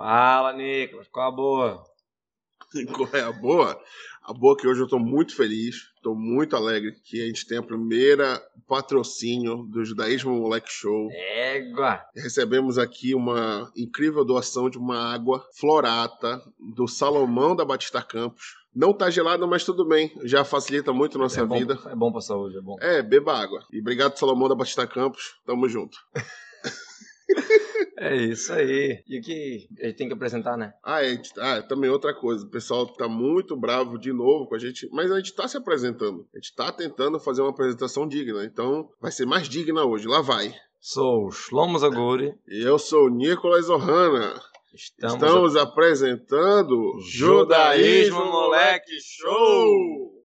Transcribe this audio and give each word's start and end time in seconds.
Fala, 0.00 0.54
Nicolas, 0.54 1.08
qual 1.08 1.28
a 1.28 1.30
boa? 1.30 1.84
Qual 2.96 3.08
é 3.12 3.20
a 3.20 3.32
boa? 3.32 3.78
A 4.22 4.32
boa 4.32 4.54
é 4.56 4.60
que 4.62 4.66
hoje 4.66 4.80
eu 4.80 4.84
estou 4.84 4.98
muito 4.98 5.36
feliz, 5.36 5.76
estou 5.94 6.16
muito 6.16 6.56
alegre 6.56 6.92
que 7.04 7.20
a 7.20 7.26
gente 7.26 7.46
tem 7.46 7.58
a 7.58 7.62
primeira 7.62 8.40
patrocínio 8.66 9.64
do 9.64 9.84
Judaísmo 9.84 10.32
Moleque 10.32 10.72
Show. 10.72 11.10
Égua! 11.12 12.00
Recebemos 12.16 12.78
aqui 12.78 13.14
uma 13.14 13.70
incrível 13.76 14.24
doação 14.24 14.70
de 14.70 14.78
uma 14.78 15.12
água 15.12 15.44
florata 15.54 16.40
do 16.58 16.88
Salomão 16.88 17.54
da 17.54 17.64
Batista 17.64 18.00
Campos. 18.00 18.54
Não 18.74 18.94
tá 18.94 19.10
gelada, 19.10 19.46
mas 19.46 19.64
tudo 19.64 19.86
bem. 19.86 20.10
Já 20.24 20.44
facilita 20.44 20.94
muito 20.94 21.18
a 21.18 21.20
nossa 21.20 21.42
é 21.42 21.44
bom, 21.44 21.58
vida. 21.58 21.78
É 21.86 21.94
bom 21.94 22.10
pra 22.10 22.22
saúde, 22.22 22.56
é 22.56 22.62
bom. 22.62 22.76
É, 22.80 23.02
beba 23.02 23.36
água. 23.36 23.66
E 23.70 23.80
obrigado, 23.80 24.16
Salomão 24.16 24.48
da 24.48 24.54
Batista 24.54 24.86
Campos. 24.86 25.34
Tamo 25.44 25.68
junto. 25.68 25.98
É 28.00 28.16
isso 28.16 28.50
aí. 28.54 29.04
E 29.06 29.18
o 29.18 29.22
que 29.22 29.68
a 29.78 29.86
gente 29.86 29.96
tem 29.96 30.08
que 30.08 30.14
apresentar, 30.14 30.56
né? 30.56 30.72
Ah, 30.82 31.04
é, 31.04 31.20
ah, 31.38 31.60
também 31.60 31.90
outra 31.90 32.14
coisa. 32.14 32.46
O 32.46 32.50
pessoal 32.50 32.86
tá 32.86 33.06
muito 33.06 33.54
bravo 33.54 33.98
de 33.98 34.10
novo 34.10 34.48
com 34.48 34.54
a 34.54 34.58
gente, 34.58 34.88
mas 34.90 35.12
a 35.12 35.16
gente 35.18 35.34
tá 35.34 35.46
se 35.46 35.58
apresentando. 35.58 36.26
A 36.34 36.38
gente 36.38 36.54
tá 36.56 36.72
tentando 36.72 37.20
fazer 37.20 37.42
uma 37.42 37.50
apresentação 37.50 38.08
digna. 38.08 38.42
Então, 38.46 38.88
vai 38.98 39.12
ser 39.12 39.26
mais 39.26 39.46
digna 39.46 39.84
hoje. 39.84 40.08
Lá 40.08 40.22
vai. 40.22 40.50
Sou 40.80 41.26
o 41.26 41.30
Shlomo 41.30 41.78
Zaguri. 41.78 42.32
E 42.48 42.62
eu 42.62 42.78
sou 42.78 43.04
o 43.04 43.10
Nicolas 43.10 43.68
Ohana. 43.68 44.40
Estamos, 44.72 45.14
Estamos 45.14 45.56
apresentando 45.56 46.98
Judaísmo 47.02 48.24
Moleque 48.24 48.98
Show! 48.98 50.20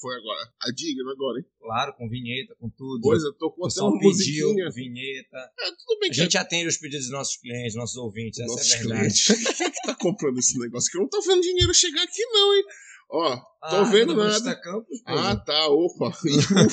Foi 0.00 0.16
agora. 0.16 0.48
A 0.62 0.70
digna 0.72 1.12
agora, 1.12 1.38
hein? 1.38 1.44
Claro, 1.60 1.92
com 1.94 2.08
vinheta, 2.08 2.54
com 2.58 2.70
tudo. 2.70 3.00
Pois, 3.02 3.22
eu 3.22 3.34
tô 3.34 3.50
com 3.50 3.60
uma 3.66 3.68
pediu 3.98 4.48
musiquinha. 4.48 4.70
vinheta. 4.70 5.36
É, 5.60 5.66
tudo 5.72 5.98
bem 6.00 6.08
A 6.08 6.12
que 6.14 6.20
gente 6.22 6.38
atende 6.38 6.68
os 6.68 6.76
pedidos 6.78 7.04
dos 7.06 7.12
nossos 7.12 7.36
clientes, 7.36 7.74
nossos 7.74 7.96
ouvintes, 7.96 8.40
essa 8.40 8.50
Nossos 8.52 8.70
é 8.72 8.74
a 8.74 8.78
verdade. 8.78 9.00
clientes. 9.24 9.26
Quem 9.58 9.66
é 9.66 9.70
que 9.70 9.82
tá 9.82 9.94
comprando 9.96 10.38
esse 10.38 10.58
negócio? 10.58 10.90
Que 10.90 10.96
eu 10.96 11.02
não 11.02 11.08
tô 11.08 11.20
vendo 11.20 11.42
dinheiro 11.42 11.74
chegar 11.74 12.02
aqui, 12.02 12.24
não, 12.32 12.54
hein? 12.54 12.64
Ó, 13.12 13.36
tô 13.36 13.42
Ah, 13.76 13.82
vendo 13.84 14.14
da 14.16 14.24
nada. 14.28 14.54
Campos. 14.62 15.02
Ah, 15.04 15.36
tá, 15.36 15.68
ufa. 15.68 16.06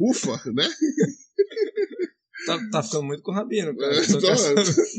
ufa, 0.00 0.36
ufa, 0.38 0.52
né? 0.52 0.68
tá, 2.46 2.70
tá 2.70 2.82
ficando 2.82 3.04
muito 3.04 3.22
com 3.22 3.30
o 3.30 3.34
Rabino, 3.34 3.74
cara. 3.78 3.94
É, 3.94 4.06
tô, 4.06 4.20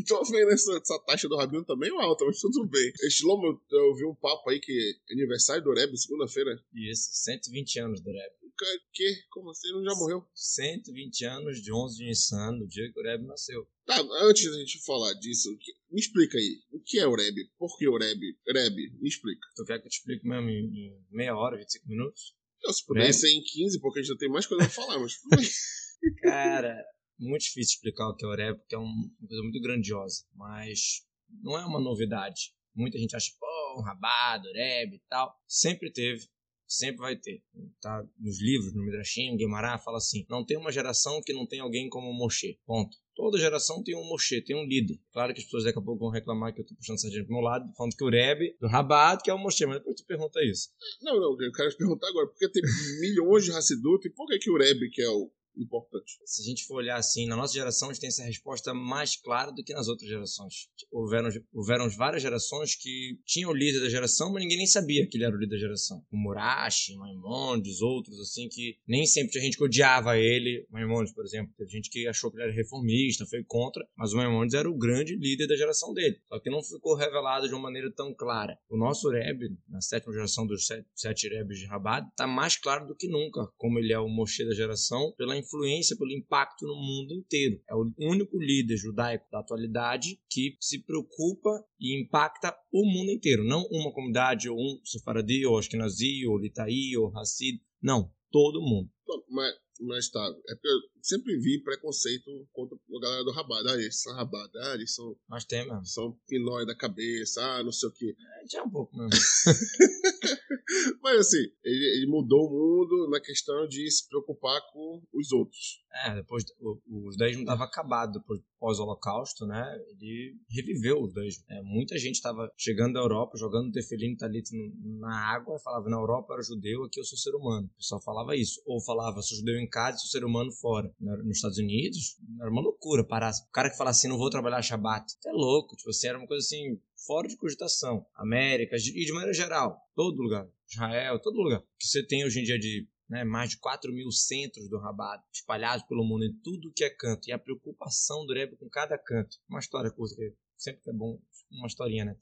tô 0.08 0.31
vendo 0.31 0.52
essa, 0.52 0.77
essa 0.77 0.99
taxa 1.05 1.27
do 1.27 1.38
Rabino 1.38 1.66
tá 1.66 1.75
meio 1.75 2.00
alta, 2.00 2.25
mas 2.25 2.39
tudo 2.39 2.67
bem. 2.67 2.91
Shlomo, 3.09 3.45
eu, 3.45 3.80
eu 3.80 3.95
vi 3.95 4.05
um 4.05 4.16
papo 4.16 4.50
aí 4.50 4.59
que 4.59 4.72
é 5.09 5.13
aniversário 5.13 5.63
do 5.63 5.73
Rebbe, 5.73 5.97
segunda-feira. 5.97 6.52
Isso, 6.73 7.09
120 7.13 7.80
anos 7.80 8.02
do 8.02 8.11
Rebbe. 8.11 8.35
O 8.44 8.55
cara, 8.55 8.80
que? 8.94 9.16
Como 9.31 9.50
assim? 9.50 9.67
Ele 9.67 9.77
não 9.77 9.83
já 9.85 9.95
morreu? 9.95 10.23
120 10.33 11.25
anos 11.25 11.61
de 11.61 11.73
11 11.73 11.97
de 11.97 12.05
Nissan, 12.05 12.52
no 12.52 12.67
dia 12.67 12.91
que 12.91 13.00
o 13.00 13.03
Rebbe 13.03 13.25
nasceu. 13.25 13.67
Tá, 13.85 14.00
antes 14.22 14.50
da 14.50 14.57
gente 14.59 14.83
falar 14.85 15.13
disso, 15.16 15.50
me 15.91 16.00
explica 16.00 16.38
aí. 16.38 16.61
O 16.72 16.80
que 16.80 17.00
é 17.00 17.07
o 17.07 17.16
Rebbe? 17.16 17.50
Por 17.57 17.78
que 17.78 17.88
o 17.88 17.97
Rebbe? 17.97 18.38
Rebbe, 18.47 18.91
me 19.02 19.09
explica. 19.09 19.45
Tu 19.55 19.66
quer 19.66 19.80
que 19.80 19.88
eu 19.88 19.89
te 19.89 19.97
explique 19.97 20.28
mesmo 20.28 20.50
em, 20.50 20.66
em 20.66 21.05
meia 21.11 21.35
hora, 21.35 21.57
25 21.57 21.88
minutos? 21.88 22.35
Não, 22.63 22.72
se 22.72 22.85
puder 22.85 23.02
Rebbe? 23.02 23.13
ser 23.13 23.30
em 23.30 23.44
15, 23.44 23.80
porque 23.81 24.00
a 24.00 24.03
gente 24.03 24.13
já 24.13 24.17
tem 24.17 24.30
mais 24.30 24.45
coisa 24.45 24.63
pra 24.63 24.73
falar, 24.73 25.00
mas 25.00 25.16
tudo 25.16 25.35
bem. 25.35 25.50
Cara, 26.22 26.85
muito 27.23 27.41
difícil 27.43 27.75
explicar 27.75 28.09
o 28.09 28.16
que 28.16 28.25
é 28.25 28.27
o 28.27 28.35
Rebbe, 28.35 28.59
porque 28.59 28.75
é 28.75 28.79
um- 28.79 28.83
uma 29.19 29.27
coisa 29.27 29.43
muito 29.43 29.61
grandiosa. 29.61 30.23
Mas 30.35 31.05
não 31.41 31.57
é 31.57 31.66
uma 31.66 31.79
novidade. 31.79 32.53
Muita 32.75 32.97
gente 32.97 33.16
acha, 33.16 33.31
pô, 33.39 33.79
um 33.79 33.83
rabado, 33.83 34.47
Rebbe 34.53 34.97
e 34.97 35.02
tal. 35.09 35.33
Sempre 35.47 35.91
teve. 35.91 36.27
Sempre 36.66 37.01
vai 37.01 37.16
ter. 37.16 37.44
Tá? 37.81 38.03
Nos 38.19 38.41
livros, 38.41 38.73
no 38.73 38.83
Midrashim, 38.83 39.35
Guemará 39.38 39.77
fala 39.77 39.97
assim: 39.97 40.25
não 40.29 40.44
tem 40.44 40.57
uma 40.57 40.71
geração 40.71 41.21
que 41.21 41.31
não 41.33 41.45
tem 41.45 41.59
alguém 41.59 41.88
como 41.89 42.09
o 42.09 42.13
Moshe. 42.17 42.57
Ponto. 42.66 42.97
Toda 43.16 43.38
geração 43.38 43.83
tem 43.83 43.95
um 43.95 44.03
Moshe, 44.09 44.41
tem 44.41 44.55
um 44.55 44.66
líder. 44.66 44.99
Claro 45.11 45.33
que 45.35 45.39
as 45.39 45.45
pessoas 45.45 45.66
daqui 45.66 45.77
a 45.77 45.81
pouco 45.81 45.99
vão 45.99 46.09
reclamar 46.09 46.51
que 46.51 46.61
eu 46.61 46.66
tô 46.66 46.73
puxando 46.73 46.99
sardinha 46.99 47.23
pro 47.23 47.33
meu 47.33 47.44
lado, 47.44 47.71
falando 47.78 47.95
que 47.95 48.03
o 48.03 48.09
Rebbe, 48.09 48.57
do 48.59 48.67
Rabat, 48.67 49.22
que 49.23 49.29
é 49.29 49.34
o 49.34 49.38
Moshe, 49.38 49.63
mas 49.67 49.78
depois 49.78 49.95
tu 49.97 50.05
pergunta 50.05 50.44
isso. 50.44 50.69
Não, 51.01 51.13
não, 51.19 51.40
eu 51.40 51.51
quero 51.51 51.69
te 51.69 51.78
perguntar 51.78 52.07
agora, 52.07 52.28
porque 52.28 52.50
tem 52.50 52.63
milhões 53.01 53.45
de 53.45 53.51
Hassidut, 53.51 54.07
e 54.07 54.09
por 54.09 54.25
que, 54.28 54.40
que 54.40 54.50
o 54.50 54.57
Rebbe 54.57 54.90
que 54.90 55.01
é 55.03 55.09
o 55.09 55.29
importante? 55.58 56.19
Se 56.25 56.41
a 56.41 56.46
gente 56.46 56.66
for 56.66 56.75
olhar 56.75 56.97
assim, 56.97 57.28
na 57.28 57.36
nossa 57.36 57.53
geração 57.53 57.90
a 57.90 57.94
gente 57.94 58.02
tem 58.02 58.08
essa 58.08 58.24
resposta 58.24 58.74
mais 58.74 59.16
clara 59.16 59.52
do 59.52 59.64
que 59.64 59.74
nas 59.74 59.88
outras 59.88 60.09
gerações. 60.09 60.68
Houveram, 60.91 61.30
houveram 61.53 61.90
várias 61.90 62.22
gerações 62.22 62.75
que 62.75 63.19
tinham 63.25 63.52
o 63.52 63.53
líder 63.53 63.81
da 63.81 63.90
geração, 63.90 64.31
mas 64.31 64.44
ninguém 64.44 64.58
nem 64.58 64.68
sabia 64.68 65.08
que 65.08 65.18
ele 65.18 65.25
era 65.25 65.36
o 65.36 65.40
líder 65.40 65.56
da 65.56 65.62
geração. 65.62 66.03
O 66.12 66.18
Murashi, 66.18 66.96
Maimonides, 66.96 67.81
outros 67.81 68.19
assim 68.19 68.47
que 68.50 68.78
nem 68.88 69.06
sempre 69.06 69.31
tinha 69.31 69.44
gente 69.44 69.58
que 69.58 69.64
odiava 69.64 70.18
ele. 70.18 70.66
Maimonides, 70.69 71.14
por 71.14 71.25
exemplo, 71.25 71.53
teve 71.58 71.72
gente 71.72 71.90
que 71.90 72.08
achou 72.08 72.31
que 72.31 72.38
ele 72.38 72.44
era 72.44 72.53
reformista, 72.53 73.25
foi 73.25 73.44
contra, 73.44 73.85
mas 73.97 74.14
o 74.14 74.18
Maimonides 74.18 74.53
era 74.53 74.70
o 74.70 74.78
grande 74.78 75.16
líder 75.16 75.47
da 75.47 75.56
geração 75.56 75.94
dele. 75.94 76.20
Só 76.28 76.40
que 76.40 76.50
não 76.50 76.64
ficou 76.64 76.96
revelado 76.96 77.47
de 77.47 77.53
uma 77.53 77.64
maneira 77.64 77.91
tão 77.94 78.14
clara. 78.14 78.58
O 78.70 78.78
nosso 78.78 79.09
Rebbe, 79.09 79.58
na 79.68 79.81
sétima 79.81 80.14
geração 80.14 80.46
dos 80.46 80.66
sete, 80.66 80.88
sete 80.96 81.28
Rebbes 81.30 81.59
de 81.59 81.66
Rabat, 81.66 82.08
está 82.09 82.28
mais 82.28 82.58
claro 82.58 82.88
do 82.88 82.96
que 82.96 83.08
nunca 83.08 83.47
como 83.58 83.80
ele 83.80 83.94
é 83.94 84.00
o 84.00 84.08
Moshe 84.08 84.46
da 84.46 84.53
geração, 84.53 85.14
pela 85.18 85.38
influência, 85.43 85.97
pelo 85.97 86.11
impacto 86.11 86.65
no 86.65 86.75
mundo 86.75 87.13
inteiro. 87.13 87.61
É 87.69 87.75
o 87.75 87.91
único 87.99 88.37
líder 88.39 88.77
judaico 88.77 89.25
da 89.31 89.39
atualidade 89.39 90.19
que 90.29 90.55
se 90.59 90.83
preocupa 90.83 91.63
e 91.79 92.01
impacta 92.01 92.55
o 92.71 92.85
mundo 92.85 93.11
inteiro. 93.11 93.43
Não 93.43 93.63
uma 93.71 93.93
comunidade, 93.93 94.49
ou 94.49 94.57
um 94.57 94.79
Sefaradi, 94.83 95.45
ou 95.45 95.57
Ashkenazi, 95.57 96.25
ou 96.27 96.37
Litaí, 96.37 96.97
ou 96.97 97.15
Hassid. 97.17 97.61
Não, 97.81 98.11
todo 98.31 98.61
mundo. 98.61 98.89
Mas, 99.29 99.53
mas 99.81 100.09
tá, 100.09 100.19
é 100.50 100.53
porque 100.56 100.67
eu 100.67 100.79
sempre 101.01 101.38
vi 101.39 101.61
preconceito 101.63 102.29
contra 102.51 102.78
a 102.78 103.00
galera 103.01 103.23
do 103.23 103.31
Rabada. 103.31 103.72
Ah, 103.72 103.75
eles 103.75 104.01
são 104.01 104.13
Rabada, 104.16 104.51
ah, 104.72 104.75
eles 104.75 104.94
são, 104.94 105.16
Mas 105.28 105.45
tem 105.45 105.66
mesmo. 105.67 105.85
são 105.85 106.17
pinói 106.28 106.66
da 106.66 106.75
cabeça, 106.75 107.41
ah, 107.44 107.63
não 107.63 107.72
sei 107.72 107.89
o 107.89 107.91
quê. 107.91 108.16
É, 108.41 108.47
já 108.50 108.59
é 108.59 108.63
um 108.63 108.69
pouco 108.69 108.95
mesmo. 108.97 109.11
Mas 111.01 111.19
assim, 111.19 111.44
ele, 111.63 111.85
ele 111.97 112.07
mudou 112.07 112.47
o 112.47 112.50
mundo 112.51 113.09
na 113.09 113.19
questão 113.19 113.67
de 113.67 113.89
se 113.91 114.07
preocupar 114.07 114.59
com 114.72 115.01
os 115.13 115.31
outros. 115.31 115.84
É, 116.05 116.16
depois 116.16 116.44
o, 116.59 116.79
o 116.88 117.11
judaísmo 117.11 117.41
estava 117.41 117.66
acabado 117.66 118.13
depois 118.19 118.41
pós-holocausto, 118.59 119.45
né? 119.45 119.63
Ele 119.91 120.35
reviveu 120.50 121.01
o 121.03 121.07
judaísmo. 121.07 121.44
É, 121.50 121.61
muita 121.61 121.97
gente 121.97 122.16
estava 122.16 122.50
chegando 122.57 122.94
da 122.94 123.01
Europa, 123.01 123.38
jogando 123.38 123.72
tefelino 123.72 124.17
talit 124.17 124.50
no- 124.51 125.00
na 125.00 125.13
água, 125.35 125.59
falava 125.59 125.90
na 125.90 125.97
Europa 125.97 126.29
eu 126.29 126.34
era 126.35 126.44
judeu, 126.44 126.84
aqui 126.84 127.00
eu 127.00 127.03
sou 127.03 127.17
ser 127.17 127.35
humano. 127.35 127.67
O 127.73 127.78
pessoal 127.78 128.01
falava 128.01 128.35
isso. 128.35 128.61
Ou 128.66 128.81
falava 128.81 129.22
sou 129.22 129.38
judeu 129.38 129.59
em 129.63 129.69
casa, 129.69 129.97
sou 129.97 130.09
ser 130.09 130.25
humano 130.25 130.51
fora. 130.51 130.94
Nos 131.00 131.38
Estados 131.38 131.57
Unidos, 131.57 132.18
era 132.40 132.50
uma 132.50 132.62
loucura 132.62 133.03
parar. 133.03 133.31
O 133.31 133.51
cara 133.51 133.69
que 133.69 133.78
fala 133.78 133.90
assim, 133.90 134.07
não 134.07 134.18
vou 134.18 134.29
trabalhar 134.29 134.62
Shabat, 134.62 135.13
é 135.25 135.31
louco. 135.31 135.75
Tipo 135.75 135.90
assim, 135.90 136.07
era 136.07 136.18
uma 136.18 136.28
coisa 136.28 136.46
assim, 136.46 136.79
fora 137.06 137.28
de 137.28 137.38
cogitação. 137.38 138.06
América, 138.16 138.75
e 138.75 139.06
de 139.06 139.12
maneira 139.12 139.34
geral, 139.34 139.78
todo 139.96 140.22
lugar. 140.22 140.47
Israel, 140.69 141.19
todo 141.19 141.41
lugar. 141.41 141.62
Que 141.79 141.88
você 141.88 142.06
tem 142.06 142.25
hoje 142.25 142.40
em 142.40 142.44
dia 142.44 142.59
de 142.59 142.88
né, 143.09 143.23
mais 143.23 143.52
de 143.52 143.59
4 143.59 143.94
mil 143.94 144.09
centros 144.12 144.68
do 144.69 144.79
Rabat, 144.79 145.23
espalhados 145.31 145.85
pelo 145.85 146.03
mundo 146.03 146.25
em 146.25 146.34
tudo 146.41 146.72
que 146.75 146.84
é 146.84 146.90
canto. 146.90 147.28
E 147.28 147.31
a 147.31 147.40
preocupação 147.40 148.25
do 148.25 148.34
Rebbe 148.34 148.57
com 148.57 148.69
cada 148.69 148.97
canto. 148.97 149.38
Uma 149.47 149.59
história 149.59 149.91
curta, 149.91 150.16
que 150.16 150.34
sempre 150.57 150.81
é 150.88 150.94
bom, 150.94 151.19
uma 151.52 151.68
historinha, 151.68 152.06
né? 152.06 152.18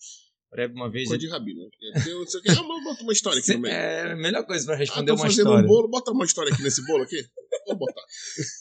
O 0.52 0.56
Rebbe 0.58 0.76
uma 0.76 0.90
vez... 0.92 1.08
Coisa 1.08 1.18
de 1.20 1.30
rabino. 1.30 1.62
Não 1.62 2.28
sei 2.28 2.40
o 2.40 2.44
quê. 2.44 2.50
Ah, 2.52 2.64
mas 2.64 2.84
bota 2.84 3.04
uma 3.04 3.14
história 3.14 3.40
aqui 3.40 3.54
no 3.54 3.60
meio. 3.60 3.74
É 3.74 4.12
a 4.12 4.16
melhor 4.18 4.46
coisa 4.46 4.66
pra 4.66 4.76
Ah, 4.76 4.78
responder 4.78 5.08
tô 5.08 5.14
uma 5.16 5.22
fazendo 5.24 5.38
história. 5.48 5.64
um 5.64 5.68
bolo, 5.68 5.88
bota 5.88 6.12
uma 6.12 6.26
história 6.26 6.54
aqui 6.54 6.62
nesse 6.62 6.86
bolo 6.86 7.04
aqui. 7.04 7.26
Vou 7.68 7.78
botar. 7.78 8.02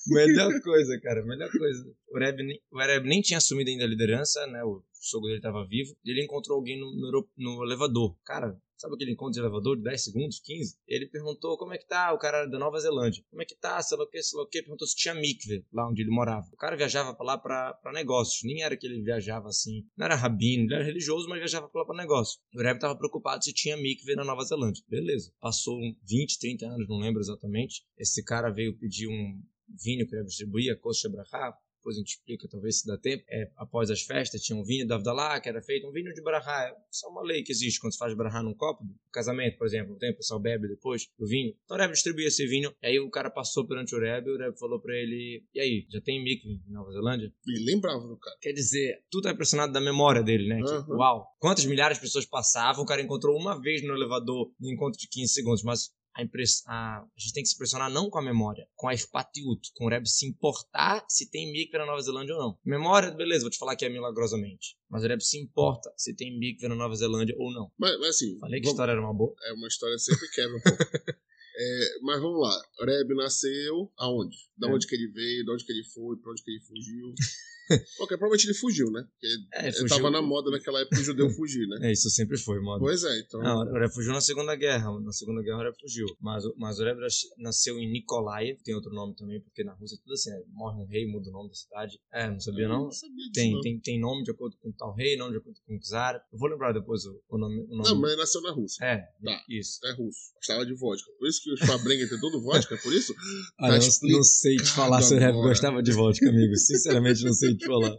Melhor 0.07 0.61
coisa, 0.63 1.01
cara, 1.01 1.25
melhor 1.25 1.51
coisa. 1.51 1.85
O 2.13 2.19
nem- 2.19 2.61
o 2.71 3.01
nem 3.03 3.21
tinha 3.21 3.39
assumido 3.39 3.71
ainda 3.71 3.85
a 3.85 3.89
liderança, 3.89 4.47
né? 4.47 4.63
O 4.63 4.85
sogro 5.01 5.27
dele 5.29 5.39
estava 5.39 5.67
vivo. 5.67 5.97
E 6.05 6.11
ele 6.13 6.23
encontrou 6.25 6.57
alguém 6.59 6.79
no, 6.79 6.87
no, 6.95 7.29
no 7.37 7.65
elevador. 7.65 8.17
Cara, 8.25 8.57
sabe 8.81 8.95
aquele 8.95 9.13
encontro 9.13 9.35
de 9.35 9.41
elevador 9.41 9.77
de 9.77 9.83
10 9.83 10.05
segundos, 10.05 10.41
15? 10.41 10.77
Ele 10.89 11.07
perguntou 11.07 11.57
como 11.59 11.75
é 11.75 11.79
que 11.79 11.87
tá, 11.87 12.13
o 12.15 12.19
cara 12.19 12.39
era 12.39 12.47
da 12.49 12.59
Nova 12.59 12.79
Zelândia. 12.81 13.23
Como 13.29 13.43
é 13.43 13.45
que 13.45 13.55
tá, 13.55 13.81
sei 13.83 13.99
lá 13.99 14.05
o 14.05 14.09
que, 14.09 14.23
sei 14.23 14.39
lá 14.39 14.45
o 14.45 14.49
que. 14.49 14.63
Perguntou 14.63 14.87
se 14.87 14.97
tinha 14.97 15.15
mikve 15.15 15.65
lá 15.73 15.89
onde 15.89 16.03
ele 16.03 16.11
morava. 16.11 16.47
O 16.53 16.57
cara 16.57 16.77
viajava 16.77 17.15
pra 17.15 17.27
lá 17.27 17.39
pra, 17.39 17.75
pra 17.75 17.93
negócios. 17.93 18.43
Nem 18.43 18.63
era 18.63 18.77
que 18.77 18.87
ele 18.87 19.03
viajava 19.03 19.49
assim. 19.49 19.87
Não 19.97 20.07
era 20.07 20.15
rabino, 20.15 20.65
ele 20.65 20.75
era 20.75 20.85
religioso, 20.85 21.29
mas 21.29 21.39
viajava 21.39 21.69
pra 21.69 21.83
lá 21.83 21.87
pra 21.87 21.97
negócio. 21.97 22.41
O 22.55 22.63
Rebbe 22.63 22.81
tava 22.81 22.97
preocupado 22.97 23.45
se 23.45 23.53
tinha 23.53 23.77
mikve 23.77 24.15
na 24.15 24.25
Nova 24.25 24.43
Zelândia. 24.45 24.83
Beleza. 24.89 25.33
Passou 25.41 25.77
um 25.79 25.95
20, 26.09 26.39
30 26.39 26.67
anos, 26.67 26.89
não 26.89 26.99
lembro 26.99 27.21
exatamente. 27.21 27.85
Esse 27.99 28.25
cara 28.25 28.51
veio 28.51 28.79
pedir 28.79 29.09
um 29.09 29.41
vinho 29.83 30.07
que 30.07 30.15
ele 30.15 30.25
distribuía, 30.25 30.77
Kosher 30.77 31.11
Brachá, 31.11 31.55
depois 31.81 31.97
a 31.97 31.99
gente 31.99 32.11
explica, 32.11 32.49
talvez 32.49 32.81
se 32.81 32.87
dá 32.87 32.97
tempo. 32.99 33.25
É, 33.29 33.51
após 33.57 33.91
as 33.91 34.03
festas, 34.03 34.43
tinha 34.43 34.57
um 34.57 34.63
vinho 34.63 34.87
da 34.87 34.97
Avdalá, 34.97 35.41
que 35.41 35.49
era 35.49 35.61
feito 35.63 35.89
um 35.89 35.93
vinho 35.93 36.13
de 36.13 36.23
Brahá. 36.23 36.69
É 36.69 36.75
só 36.91 37.09
uma 37.09 37.23
lei 37.23 37.43
que 37.43 37.51
existe 37.51 37.81
quando 37.81 37.93
se 37.93 37.99
faz 37.99 38.15
Brahá 38.15 38.43
num 38.43 38.55
copo. 38.55 38.85
Casamento, 39.13 39.57
por 39.59 39.67
exemplo, 39.67 39.97
tem 39.99 40.13
o 40.13 40.17
pessoal 40.17 40.39
bebe 40.39 40.69
depois 40.69 41.09
do 41.19 41.27
vinho. 41.27 41.55
Então 41.65 41.77
o 41.77 41.81
Rebbe 41.81 41.95
distribuía 41.95 42.29
esse 42.29 42.47
vinho. 42.47 42.73
Aí 42.83 43.01
o 43.01 43.11
cara 43.11 43.31
passou 43.31 43.67
perante 43.67 43.95
o 43.95 43.99
Rebbe 43.99 44.29
e 44.29 44.35
o 44.35 44.39
Rebbe 44.39 44.59
falou 44.59 44.81
pra 44.81 44.95
ele: 44.95 45.45
E 45.55 45.61
aí, 45.61 45.87
já 45.91 46.01
tem 46.01 46.23
mikve 46.23 46.61
em 46.69 46.73
Nova 46.73 46.93
Zelândia? 46.93 47.33
E 47.47 47.65
lembrava 47.65 48.07
do 48.07 48.17
cara. 48.19 48.37
Quer 48.41 48.53
dizer, 48.53 49.03
tudo 49.11 49.29
é 49.29 49.33
impressionado 49.33 49.73
da 49.73 49.81
memória 49.81 50.23
dele, 50.23 50.49
né? 50.49 50.61
Uhum. 50.61 50.81
Tipo, 50.81 50.95
uau, 50.97 51.27
quantas 51.39 51.65
milhares 51.65 51.97
de 51.97 52.03
pessoas 52.03 52.27
passavam, 52.27 52.85
o 52.85 52.87
cara 52.87 53.03
encontrou 53.03 53.37
uma 53.37 53.61
vez 53.61 53.83
no 53.83 53.95
elevador, 53.95 54.53
no 54.61 54.71
encontro 54.71 54.99
de 54.99 55.09
15 55.09 55.33
segundos, 55.33 55.63
mas 55.63 55.91
a, 56.15 56.23
impress, 56.23 56.63
a, 56.67 57.01
a 57.01 57.19
gente 57.19 57.33
tem 57.33 57.43
que 57.43 57.49
se 57.49 57.55
impressionar 57.55 57.91
não 57.91 58.11
com 58.11 58.19
a 58.19 58.23
memória, 58.23 58.67
com 58.75 58.89
a 58.89 58.95
espatiuto, 58.95 59.71
com 59.75 59.87
o 59.87 59.89
Reb 59.89 60.07
se 60.07 60.27
importar 60.27 61.05
se 61.09 61.31
tem 61.31 61.53
mikve 61.53 61.79
na 61.79 61.87
Nova 61.87 62.01
Zelândia 62.01 62.35
ou 62.35 62.41
não. 62.41 62.59
Memória, 62.65 63.11
beleza, 63.11 63.43
vou 63.43 63.51
te 63.51 63.59
falar 63.59 63.77
que 63.77 63.85
é 63.85 63.89
milagrosamente. 63.89 64.77
Mas 64.89 65.05
o 65.05 65.07
Reb 65.07 65.21
se 65.21 65.39
importa 65.39 65.93
se 65.97 66.15
tem 66.15 66.39
mikve 66.39 66.69
na 66.69 66.75
Nova 66.75 66.95
Zelândia 66.95 67.35
ou 67.39 67.53
não. 67.53 67.71
Mas, 67.79 67.99
mas 67.99 68.11
assim. 68.11 68.39
Falei 68.39 68.61
que 68.61 68.69
a 68.69 68.71
história 68.71 68.93
era 68.93 69.01
uma 69.01 69.15
boa. 69.15 69.35
É 69.45 69.53
uma 69.53 69.69
história 69.69 69.99
sempre 69.99 70.29
quebra 70.31 70.57
um 70.57 70.61
pouco. 70.61 70.85
É, 71.63 71.99
mas 72.03 72.21
vamos 72.23 72.41
lá. 72.41 72.63
Reb 72.87 73.15
nasceu 73.15 73.93
aonde? 73.99 74.37
Da 74.57 74.69
É. 74.69 74.73
onde 74.73 74.87
que 74.87 74.95
ele 74.95 75.09
veio, 75.09 75.45
de 75.45 75.51
onde 75.53 75.65
que 75.65 75.73
ele 75.73 75.85
foi, 75.85 76.17
pra 76.17 76.33
onde 76.33 76.43
que 76.43 76.51
ele 76.51 76.61
fugiu. 76.61 77.13
ok, 78.01 78.09
provavelmente 78.19 78.47
ele 78.47 78.55
fugiu, 78.55 78.91
né? 78.91 79.05
Porque 79.13 79.27
É, 79.55 79.63
ele 79.69 79.73
fugiu. 79.73 79.89
tava 79.97 80.11
na 80.11 80.21
moda 80.21 80.51
naquela 80.51 80.81
época 80.81 80.99
o 80.99 81.05
judeu 81.05 81.31
fugir, 81.31 81.67
né? 81.69 81.79
É, 81.91 81.93
isso 81.93 82.11
sempre 82.11 82.37
foi, 82.39 82.61
moda. 82.61 82.81
Pois 82.81 83.05
é, 83.05 83.21
então. 83.21 83.41
Não, 83.41 83.61
o 83.63 83.73
Reb 83.79 83.93
fugiu 83.93 84.13
na 84.13 84.21
Segunda 84.21 84.57
Guerra. 84.57 84.99
Na 85.01 85.13
Segunda 85.13 85.41
Guerra 85.43 85.59
o 85.59 85.63
Reb 85.63 85.75
fugiu. 85.81 86.07
Mas, 86.21 86.45
o- 86.45 86.55
mas 86.59 86.79
o 86.81 86.85
Reb 86.85 86.99
nasceu 87.39 87.79
em 87.79 87.91
Nikolaev, 87.93 88.59
tem 88.65 88.75
outro 88.75 88.91
nome 88.93 89.15
também, 89.15 89.41
porque 89.41 89.63
na 89.63 89.73
Rússia 89.75 89.95
é 89.97 89.99
tudo 90.03 90.15
assim, 90.15 90.31
né? 90.31 90.43
morre 90.53 90.83
um 90.83 90.87
rei, 90.87 91.07
muda 91.07 91.29
o 91.29 91.33
nome 91.33 91.49
da 91.49 91.55
cidade. 91.55 92.01
É, 92.13 92.29
não 92.29 92.41
sabia 92.41 92.67
não? 92.69 92.85
não 92.85 92.91
sabia 92.91 93.17
disso, 93.17 93.33
Tem, 93.35 93.53
não. 93.53 93.61
tem, 93.61 93.79
tem 93.81 94.01
nome 94.01 94.25
de 94.25 94.31
acordo 94.33 94.57
com 94.61 94.73
tal 94.73 94.93
rei, 94.95 95.17
nome 95.17 95.33
de 95.33 95.39
acordo 95.39 95.61
com 95.65 95.77
o 95.77 95.81
czar. 95.81 96.17
Eu 96.33 96.39
vou 96.39 96.49
lembrar 96.49 96.73
depois 96.73 97.05
o, 97.05 97.23
o 97.29 97.39
nome. 97.39 97.61
O 97.69 97.77
nome. 97.77 97.89
Não, 97.89 98.01
mas 98.01 98.11
ele 98.13 98.21
nasceu 98.21 98.41
na 98.43 98.51
Rússia. 98.51 98.85
É, 98.85 98.97
Tá. 99.25 99.45
isso. 99.49 99.79
É 99.87 99.93
russo. 99.93 100.33
Gostava 100.35 100.67
de 100.67 100.75
vodka. 100.75 101.09
Por 101.19 101.29
isso 101.29 101.41
que 101.43 101.50
os 101.53 101.61
Fabrenga 101.61 102.09
tem 102.09 102.19
tudo 102.19 102.41
vodka, 102.43 102.77
por 102.79 102.93
isso? 102.93 103.15
Ah, 103.59 103.69
Tá 103.69 103.77
eu 103.77 103.81
não, 103.81 104.17
não 104.17 104.23
sei 104.23 104.57
te 104.57 104.71
falar 104.71 105.03
se 105.03 105.15
o 105.15 105.19
Reb 105.19 105.35
gostava 105.35 105.83
de 105.83 105.93
vodka, 105.93 106.29
amigo. 106.29 106.57
Sinceramente, 106.57 107.25
não 107.25 107.33
sei 107.33 107.57
te 107.57 107.67
falar. 107.67 107.97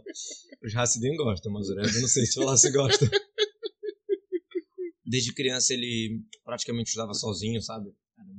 Os 0.64 0.76
Hassidim 0.76 1.16
gostam, 1.16 1.52
mas 1.52 1.68
o 1.68 1.74
Reb 1.74 1.94
eu 1.94 2.00
não 2.00 2.08
sei 2.08 2.24
te 2.24 2.34
falar 2.34 2.56
se 2.56 2.70
gosta. 2.70 3.10
Desde 5.04 5.32
criança 5.34 5.74
ele 5.74 6.20
praticamente 6.44 6.88
estudava 6.88 7.12
sozinho, 7.14 7.60
sabe? 7.60 7.90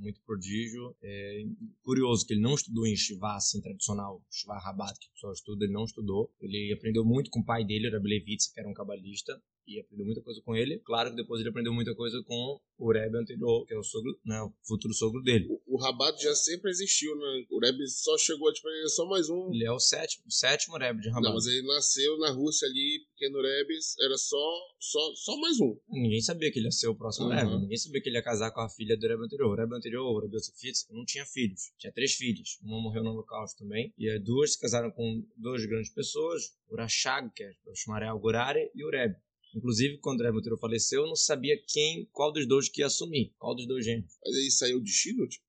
Muito 0.03 0.21
prodígio. 0.25 0.95
É 1.01 1.43
curioso 1.81 2.25
que 2.25 2.33
ele 2.33 2.41
não 2.41 2.55
estudou 2.55 2.85
em 2.85 2.95
Shiva, 2.95 3.35
assim, 3.35 3.61
tradicional, 3.61 4.21
Shiva 4.29 4.57
Rabat, 4.59 4.99
que 4.99 5.07
o 5.07 5.13
pessoal 5.13 5.33
estuda, 5.33 5.63
ele 5.63 5.73
não 5.73 5.85
estudou. 5.85 6.29
Ele 6.41 6.73
aprendeu 6.73 7.05
muito 7.05 7.29
com 7.31 7.39
o 7.39 7.45
pai 7.45 7.63
dele, 7.63 7.87
o 7.87 7.91
Reb 7.91 8.05
Levitz, 8.05 8.51
que 8.51 8.59
era 8.59 8.67
um 8.67 8.73
cabalista, 8.73 9.41
e 9.67 9.79
aprendeu 9.79 10.05
muita 10.05 10.21
coisa 10.21 10.41
com 10.43 10.55
ele. 10.55 10.79
Claro 10.79 11.11
que 11.11 11.15
depois 11.15 11.39
ele 11.39 11.49
aprendeu 11.49 11.73
muita 11.73 11.95
coisa 11.95 12.21
com 12.27 12.59
o 12.77 12.91
Reb 12.91 13.15
anterior, 13.15 13.65
que 13.65 13.73
é 13.73 13.77
o 13.77 13.83
sogro, 13.83 14.19
né, 14.25 14.41
o 14.41 14.53
futuro 14.67 14.93
sogro 14.93 15.21
dele. 15.21 15.47
O, 15.49 15.75
o 15.75 15.77
Rabat 15.77 16.21
já 16.21 16.35
sempre 16.35 16.69
existiu, 16.69 17.15
né? 17.15 17.45
O 17.49 17.59
Rebbe 17.59 17.87
só 17.87 18.17
chegou, 18.17 18.51
tipo, 18.51 18.67
ele 18.69 18.85
é 18.85 18.89
só 18.89 19.05
mais 19.07 19.29
um. 19.29 19.53
Ele 19.53 19.65
é 19.65 19.71
o 19.71 19.79
sétimo, 19.79 20.25
o 20.27 20.31
sétimo 20.31 20.77
Reb 20.77 20.99
de 20.99 21.09
Rabat. 21.09 21.23
Não, 21.23 21.33
mas 21.33 21.45
ele 21.45 21.65
nasceu 21.65 22.17
na 22.17 22.31
Rússia 22.31 22.67
ali, 22.67 23.05
pequeno 23.23 23.41
Rebbe, 23.41 23.73
era 24.01 24.17
só, 24.17 24.59
só, 24.79 25.15
só 25.15 25.37
mais 25.37 25.59
um. 25.59 25.77
Ninguém 25.89 26.21
sabia 26.21 26.51
que 26.51 26.59
ele 26.59 26.67
ia 26.67 26.71
ser 26.71 26.87
o 26.87 26.95
próximo 26.95 27.27
Uhum. 27.27 27.35
Rebbe. 27.35 27.61
Ninguém 27.61 27.77
sabia 27.77 28.01
que 28.01 28.09
ele 28.09 28.17
ia 28.17 28.23
casar 28.23 28.51
com 28.51 28.61
a 28.61 28.69
filha 28.69 28.97
do 28.97 29.07
Rebbe 29.07 29.23
anterior. 29.23 29.51
O 29.51 29.55
Rebbe 29.55 29.75
anterior, 29.75 30.03
o 30.05 30.19
Rebbe 30.19 30.35
Yosef 30.35 30.55
não 30.91 31.05
tinha 31.05 31.25
filhos. 31.25 31.71
Tinha 31.77 31.91
três 31.93 32.13
filhas. 32.13 32.57
Uma 32.61 32.81
morreu 32.81 33.03
no 33.03 33.11
holocausto 33.11 33.59
também. 33.63 33.93
E 33.97 34.09
as 34.09 34.21
duas 34.23 34.53
se 34.53 34.59
casaram 34.59 34.91
com 34.91 35.25
duas 35.37 35.65
grandes 35.65 35.91
pessoas. 35.93 36.53
O 36.69 36.75
Rashag, 36.75 37.31
que 37.33 37.43
é 37.43 37.51
o 37.67 37.75
Shmarel 37.75 38.19
Gurare, 38.19 38.69
e 38.75 38.83
o 38.83 38.89
Rebbe. 38.89 39.15
Inclusive, 39.55 39.99
quando 39.99 40.19
o 40.19 40.23
Rebbe 40.23 40.39
anterior 40.39 40.59
faleceu, 40.59 41.01
eu 41.03 41.07
não 41.07 41.15
sabia 41.15 41.55
quem, 41.67 42.07
qual 42.11 42.31
dos 42.31 42.47
dois 42.47 42.67
que 42.67 42.81
ia 42.81 42.87
assumir. 42.87 43.33
Qual 43.37 43.55
dos 43.55 43.67
dois 43.67 43.85
gêmeos. 43.85 44.11
Mas 44.25 44.35
aí 44.35 44.51
saiu 44.51 44.81
de 44.81 44.91
Chino, 44.91 45.27
tipo, 45.27 45.43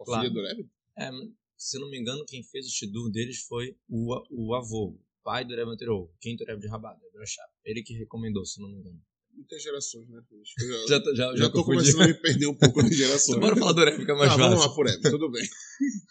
a 0.00 0.04
Claro. 0.04 0.22
filha 0.28 0.34
do 0.34 0.46
Rebbe? 0.46 0.70
É, 0.98 1.10
se 1.56 1.76
eu 1.76 1.80
não 1.80 1.90
me 1.90 1.98
engano, 1.98 2.24
quem 2.26 2.42
fez 2.42 2.66
o 2.66 2.70
Shidur 2.70 3.10
deles 3.10 3.40
foi 3.48 3.74
o, 3.88 4.14
o 4.30 4.54
avô. 4.54 4.98
Pai 5.26 5.44
do 5.44 5.56
Rebbe 5.56 5.72
anterior, 5.72 6.04
o 6.04 6.14
quinto 6.20 6.44
Rebbe 6.44 6.60
de 6.62 6.68
Rashab. 6.68 7.50
Ele 7.64 7.82
que 7.82 7.94
recomendou, 7.94 8.44
se 8.46 8.60
não 8.60 8.68
me 8.70 8.78
engano. 8.78 9.02
Muitas 9.34 9.60
gerações, 9.60 10.08
né? 10.08 10.22
Já, 10.88 10.98
Já, 10.98 11.14
já, 11.14 11.36
já 11.36 11.50
tô 11.50 11.64
confundi. 11.64 11.92
começando 11.92 12.02
a 12.02 12.06
me 12.06 12.14
perder 12.14 12.46
um 12.46 12.54
pouco 12.56 12.80
nas 12.80 12.96
gerações. 12.96 13.40
Bora 13.40 13.56
falar 13.56 13.72
do 13.72 13.84
Rebbe, 13.84 14.04
que 14.06 14.10
é 14.12 14.14
mais 14.14 14.30
Tá, 14.30 14.38
fácil. 14.38 14.50
vamos 14.50 14.64
lá 14.66 14.74
por 14.74 14.86
Rebbe, 14.86 15.10
tudo 15.10 15.28
bem. 15.30 15.42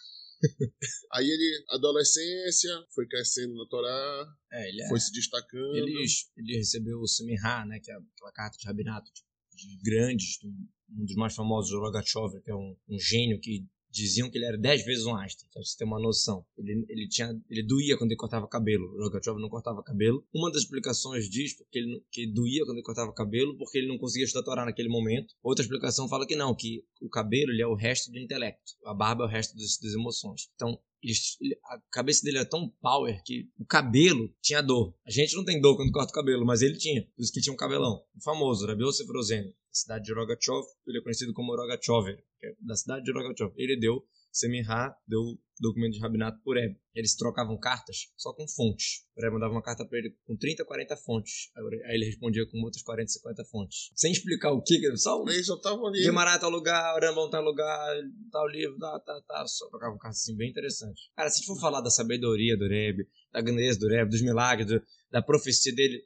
Aí 1.14 1.24
ele, 1.24 1.64
adolescência, 1.70 2.70
foi 2.94 3.06
crescendo 3.08 3.54
na 3.54 3.66
Torá, 3.68 4.26
É, 4.52 4.68
ele 4.68 4.82
é. 4.82 4.88
foi 4.88 5.00
se 5.00 5.10
destacando. 5.12 5.74
Ele, 5.76 5.94
ele 6.36 6.56
recebeu 6.58 6.98
o 7.00 7.08
Semihá, 7.08 7.64
né, 7.66 7.80
que 7.82 7.90
é 7.90 7.94
aquela 7.94 8.32
carta 8.32 8.56
de 8.58 8.66
rabinato 8.66 9.10
de, 9.56 9.66
de 9.76 9.82
grandes, 9.82 10.38
um 10.44 11.04
dos 11.04 11.16
mais 11.16 11.34
famosos, 11.34 11.72
o 11.72 11.80
Rogachover, 11.80 12.42
que 12.42 12.50
é 12.50 12.54
um, 12.54 12.76
um 12.88 12.98
gênio 13.00 13.40
que 13.40 13.64
diziam 13.96 14.30
que 14.30 14.38
ele 14.38 14.44
era 14.44 14.58
dez 14.58 14.84
vezes 14.84 15.06
um 15.06 15.16
Einstein, 15.16 15.48
pra 15.52 15.62
você 15.62 15.76
ter 15.76 15.84
uma 15.84 16.00
noção. 16.00 16.44
Ele, 16.58 16.84
ele, 16.88 17.08
tinha, 17.08 17.34
ele 17.50 17.62
doía 17.62 17.96
quando 17.96 18.10
ele 18.10 18.18
cortava 18.18 18.46
cabelo, 18.46 18.84
o 18.94 19.02
Rogachover 19.04 19.40
não 19.40 19.48
cortava 19.48 19.82
cabelo. 19.82 20.24
Uma 20.34 20.50
das 20.50 20.62
explicações 20.62 21.28
diz 21.28 21.56
porque 21.56 21.78
ele, 21.78 22.02
que 22.10 22.26
doía 22.26 22.64
quando 22.64 22.76
ele 22.76 22.84
cortava 22.84 23.12
cabelo 23.12 23.56
porque 23.56 23.78
ele 23.78 23.88
não 23.88 23.98
conseguia 23.98 24.26
estudar 24.26 24.64
naquele 24.64 24.88
momento. 24.88 25.34
Outra 25.42 25.64
explicação 25.64 26.08
fala 26.08 26.26
que 26.26 26.36
não, 26.36 26.54
que 26.54 26.84
o 27.00 27.08
cabelo 27.08 27.52
ele 27.52 27.62
é 27.62 27.66
o 27.66 27.74
resto 27.74 28.10
do 28.10 28.18
intelecto, 28.18 28.72
a 28.84 28.94
barba 28.94 29.24
é 29.24 29.26
o 29.26 29.30
resto 29.30 29.56
das, 29.56 29.78
das 29.78 29.94
emoções. 29.94 30.50
Então, 30.54 30.78
ele- 31.40 31.58
a 31.64 31.78
cabeça 31.90 32.22
dele 32.24 32.38
era 32.38 32.48
tão 32.48 32.68
power 32.80 33.22
que 33.24 33.48
o 33.58 33.64
cabelo 33.64 34.34
tinha 34.42 34.62
dor. 34.62 34.94
A 35.06 35.10
gente 35.10 35.34
não 35.36 35.44
tem 35.44 35.60
dor 35.60 35.76
quando 35.76 35.92
corta 35.92 36.10
o 36.10 36.14
cabelo, 36.14 36.44
mas 36.44 36.62
ele 36.62 36.76
tinha. 36.76 37.02
Por 37.14 37.22
isso 37.22 37.32
que 37.32 37.40
tinha 37.40 37.52
um 37.52 37.56
cabelão. 37.56 38.02
O 38.16 38.22
famoso, 38.22 38.66
Rabi 38.66 38.82
Yosef 38.84 39.10
Rosen, 39.10 39.44
da 39.44 39.52
cidade 39.72 40.04
de 40.04 40.12
Rogachov. 40.14 40.64
Ele 40.86 40.98
é 40.98 41.02
conhecido 41.02 41.32
como 41.32 41.54
Rogachover, 41.54 42.22
é 42.42 42.54
da 42.60 42.74
cidade 42.76 43.04
de 43.04 43.12
Rogachov. 43.12 43.52
Ele 43.56 43.78
deu 43.78 44.04
Semihá, 44.36 44.94
deu 45.08 45.22
documento 45.58 45.94
de 45.94 46.00
rabinato 46.00 46.38
por 46.44 46.56
Rebbe. 46.56 46.76
Eles 46.94 47.16
trocavam 47.16 47.58
cartas 47.58 48.08
só 48.16 48.34
com 48.34 48.46
fontes. 48.46 49.06
O 49.16 49.20
Rebbe 49.22 49.32
mandava 49.34 49.52
uma 49.52 49.62
carta 49.62 49.86
para 49.86 49.98
ele 49.98 50.14
com 50.26 50.36
30, 50.36 50.62
40 50.66 50.94
fontes. 50.98 51.50
Aí 51.56 51.94
ele 51.94 52.04
respondia 52.04 52.44
com 52.50 52.60
outras 52.62 52.82
40, 52.82 53.08
50 53.12 53.44
fontes. 53.46 53.90
Sem 53.94 54.12
explicar 54.12 54.52
o 54.52 54.60
que, 54.62 54.78
só 54.98 55.22
um 55.22 55.28
Eles 55.30 55.46
só 55.46 55.54
estavam 55.54 55.86
ali. 55.86 56.02
Guimarães 56.02 56.38
tal 56.38 56.50
lugar, 56.50 57.00
Rambão 57.02 57.30
tal 57.30 57.42
lugar, 57.42 57.96
tal 58.30 58.46
livro, 58.48 58.76
tá, 58.78 59.00
tá, 59.00 59.20
tá. 59.26 59.46
Só 59.46 59.68
trocava 59.70 59.94
um 59.94 59.98
carro 59.98 60.12
assim, 60.12 60.36
bem 60.36 60.50
interessante. 60.50 61.10
Cara, 61.16 61.30
se 61.30 61.36
a 61.36 61.38
gente 61.38 61.46
for 61.46 61.58
falar 61.58 61.80
da 61.80 61.88
sabedoria 61.90 62.56
do 62.58 62.68
Rebbe, 62.68 63.06
da 63.32 63.40
grandeza 63.40 63.78
do 63.78 63.88
Rebbe, 63.88 64.10
dos 64.10 64.20
milagres, 64.22 64.66
do- 64.68 64.82
da 65.10 65.22
profecia 65.22 65.74
dele, 65.74 66.02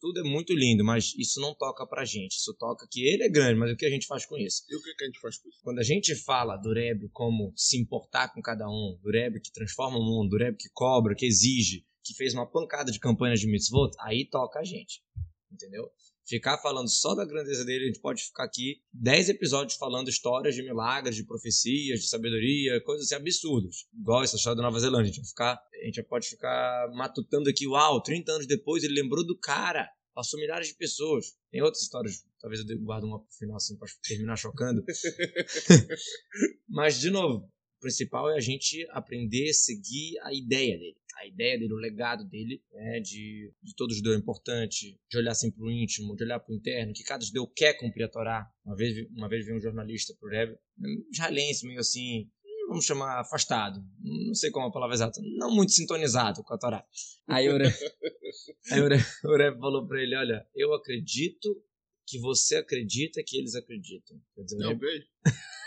tudo 0.00 0.20
é 0.20 0.22
muito 0.22 0.52
lindo, 0.54 0.84
mas 0.84 1.14
isso 1.16 1.40
não 1.40 1.54
toca 1.54 1.86
pra 1.86 2.04
gente. 2.04 2.36
Isso 2.36 2.54
toca 2.58 2.86
que 2.90 3.06
ele 3.06 3.24
é 3.24 3.28
grande, 3.28 3.58
mas 3.58 3.72
o 3.72 3.76
que 3.76 3.86
a 3.86 3.90
gente 3.90 4.06
faz 4.06 4.26
com 4.26 4.36
isso? 4.36 4.62
E 4.68 4.76
o 4.76 4.82
que, 4.82 5.04
a 5.04 5.06
gente 5.06 5.20
faz 5.20 5.38
com 5.38 5.48
isso? 5.48 5.58
Quando 5.62 5.78
a 5.78 5.82
gente 5.82 6.14
fala 6.14 6.56
do 6.56 6.72
Rebbe 6.72 7.08
como 7.12 7.52
se 7.56 7.78
importar 7.78 8.32
com 8.32 8.40
cada 8.40 8.68
um, 8.68 8.98
do 9.02 9.10
Rebbe 9.10 9.40
que 9.40 9.52
transforma 9.52 9.98
o 9.98 10.04
mundo, 10.04 10.30
do 10.30 10.38
Rebbe 10.38 10.58
que 10.58 10.68
cobra, 10.72 11.14
que 11.14 11.26
exige, 11.26 11.84
que 12.04 12.14
fez 12.14 12.34
uma 12.34 12.46
pancada 12.46 12.92
de 12.92 13.00
campanhas 13.00 13.40
de 13.40 13.46
mitzvot, 13.46 13.90
aí 14.00 14.28
toca 14.28 14.60
a 14.60 14.64
gente. 14.64 15.02
Entendeu? 15.50 15.90
Ficar 16.26 16.58
falando 16.58 16.88
só 16.88 17.14
da 17.14 17.24
grandeza 17.24 17.64
dele, 17.64 17.84
a 17.84 17.86
gente 17.86 18.00
pode 18.00 18.24
ficar 18.24 18.44
aqui 18.44 18.80
10 18.92 19.28
episódios 19.28 19.76
falando 19.76 20.08
histórias 20.08 20.56
de 20.56 20.62
milagres, 20.62 21.14
de 21.14 21.24
profecias, 21.24 22.00
de 22.00 22.08
sabedoria, 22.08 22.82
coisas 22.82 23.06
assim 23.06 23.14
absurdas. 23.14 23.86
Igual 23.96 24.24
essa 24.24 24.34
história 24.34 24.56
da 24.56 24.62
Nova 24.64 24.80
Zelândia. 24.80 25.04
A 25.04 25.06
gente, 25.06 25.20
vai 25.20 25.28
ficar, 25.28 25.52
a 25.52 25.84
gente 25.84 25.94
já 25.94 26.02
pode 26.02 26.28
ficar 26.28 26.90
matutando 26.94 27.48
aqui, 27.48 27.68
uau, 27.68 28.02
30 28.02 28.32
anos 28.32 28.46
depois 28.46 28.82
ele 28.82 29.00
lembrou 29.00 29.24
do 29.24 29.38
cara. 29.38 29.88
Passou 30.12 30.40
milhares 30.40 30.68
de 30.68 30.74
pessoas. 30.74 31.36
Tem 31.52 31.62
outras 31.62 31.82
histórias, 31.82 32.24
talvez 32.40 32.68
eu 32.68 32.78
guarde 32.80 33.06
uma 33.06 33.20
pro 33.20 33.36
final 33.38 33.56
assim 33.56 33.76
pra 33.76 33.86
terminar 34.02 34.36
chocando. 34.36 34.82
Mas, 36.68 36.98
de 36.98 37.10
novo, 37.10 37.48
o 37.76 37.80
principal 37.80 38.30
é 38.30 38.36
a 38.36 38.40
gente 38.40 38.86
aprender 38.90 39.50
a 39.50 39.54
seguir 39.54 40.18
a 40.22 40.32
ideia 40.32 40.78
dele. 40.78 40.96
A 41.18 41.26
ideia 41.26 41.58
dele, 41.58 41.72
o 41.72 41.78
legado 41.78 42.24
dele, 42.24 42.62
né, 42.72 43.00
de, 43.00 43.52
de 43.62 43.74
todo 43.74 43.94
judeu 43.94 44.12
é 44.12 44.16
importante, 44.16 44.98
de 45.10 45.18
olhar 45.18 45.32
assim 45.32 45.50
pro 45.50 45.70
íntimo, 45.70 46.14
de 46.14 46.24
olhar 46.24 46.40
pro 46.40 46.54
interno, 46.54 46.92
que 46.92 47.02
cada 47.02 47.24
judeu 47.24 47.46
quer 47.46 47.74
cumprir 47.74 48.04
a 48.04 48.08
Torá. 48.08 48.46
Uma 48.64 48.76
vez, 48.76 48.94
uma 49.16 49.28
vez 49.28 49.44
veio 49.44 49.56
um 49.56 49.60
jornalista 49.60 50.14
pro 50.20 50.28
Rebbe, 50.28 50.58
um 50.78 51.08
israelense, 51.10 51.66
meio 51.66 51.80
assim, 51.80 52.30
vamos 52.68 52.84
chamar 52.84 53.20
afastado, 53.20 53.82
não 54.02 54.34
sei 54.34 54.50
qual 54.50 54.66
é 54.66 54.68
a 54.68 54.72
palavra 54.72 54.94
exata, 54.94 55.20
não 55.38 55.50
muito 55.50 55.72
sintonizado 55.72 56.42
com 56.42 56.52
a 56.52 56.58
Torá. 56.58 56.84
Aí 57.28 57.48
o 57.48 57.56
Rebbe, 57.56 57.74
aí 58.72 58.80
o 58.80 58.88
Rebbe, 58.88 59.04
o 59.24 59.36
Rebbe 59.36 59.58
falou 59.58 59.86
pra 59.86 60.02
ele, 60.02 60.14
olha, 60.16 60.46
eu 60.54 60.74
acredito 60.74 61.62
que 62.06 62.18
você 62.20 62.56
acredita 62.56 63.22
que 63.26 63.38
eles 63.38 63.54
acreditam. 63.54 64.20
Quer 64.34 64.42
dizer, 64.42 64.64
o 64.64 64.68
Rebbe-. 64.68 65.06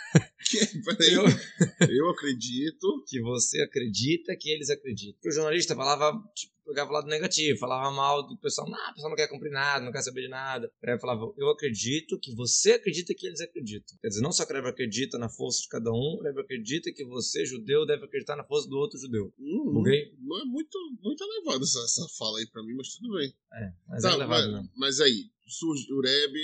Que? 0.49 0.65
Peraí. 0.81 1.13
eu, 1.13 1.23
Eu 1.89 2.09
acredito. 2.09 3.03
que 3.07 3.21
você 3.21 3.61
acredita 3.61 4.35
que 4.35 4.49
eles 4.49 4.69
acreditam. 4.69 5.13
Porque 5.15 5.29
o 5.29 5.31
jornalista 5.31 5.75
falava, 5.75 6.11
tipo, 6.33 6.53
pegava 6.65 6.91
o 6.91 6.93
lado 6.93 7.07
negativo, 7.07 7.57
falava 7.57 7.89
mal 7.89 8.27
do 8.27 8.37
pessoal, 8.37 8.69
não, 8.69 8.91
o 8.91 8.93
pessoal 8.93 9.09
não 9.09 9.15
quer 9.17 9.27
cumprir 9.27 9.51
nada, 9.51 9.83
não 9.83 9.91
quer 9.91 10.03
saber 10.03 10.21
de 10.21 10.27
nada. 10.29 10.71
Aí 10.83 10.99
falava, 10.99 11.33
eu 11.35 11.49
acredito 11.49 12.19
que 12.19 12.33
você 12.35 12.73
acredita 12.73 13.13
que 13.15 13.25
eles 13.25 13.41
acreditam. 13.41 13.97
Quer 13.99 14.09
dizer, 14.09 14.21
não 14.21 14.31
só 14.31 14.45
que 14.45 14.51
o 14.53 14.55
Rebbe 14.55 14.69
acredita 14.69 15.17
na 15.17 15.29
força 15.29 15.61
de 15.63 15.67
cada 15.67 15.89
um, 15.91 16.17
o 16.19 16.21
Rebbe 16.21 16.41
acredita 16.41 16.91
que 16.91 17.03
você, 17.05 17.43
judeu, 17.45 17.85
deve 17.87 18.05
acreditar 18.05 18.35
na 18.35 18.43
força 18.43 18.69
do 18.69 18.77
outro 18.77 18.99
judeu. 18.99 19.33
Hum, 19.39 19.71
Buguei? 19.73 20.13
Não 20.19 20.39
é 20.41 20.45
muito, 20.45 20.77
muito 21.01 21.23
elevado 21.23 21.63
essa, 21.63 21.79
essa 21.79 22.07
fala 22.17 22.37
aí 22.39 22.45
pra 22.47 22.61
mim, 22.63 22.75
mas 22.75 22.89
tudo 22.95 23.17
bem. 23.17 23.33
É, 23.53 23.71
mas 23.87 24.03
Tá, 24.03 24.11
é 24.11 24.13
elevado 24.13 24.51
mas, 24.51 24.69
mas 24.77 24.99
aí, 25.01 25.25
surge 25.47 25.91
o 25.91 26.01
Rebbe, 26.01 26.39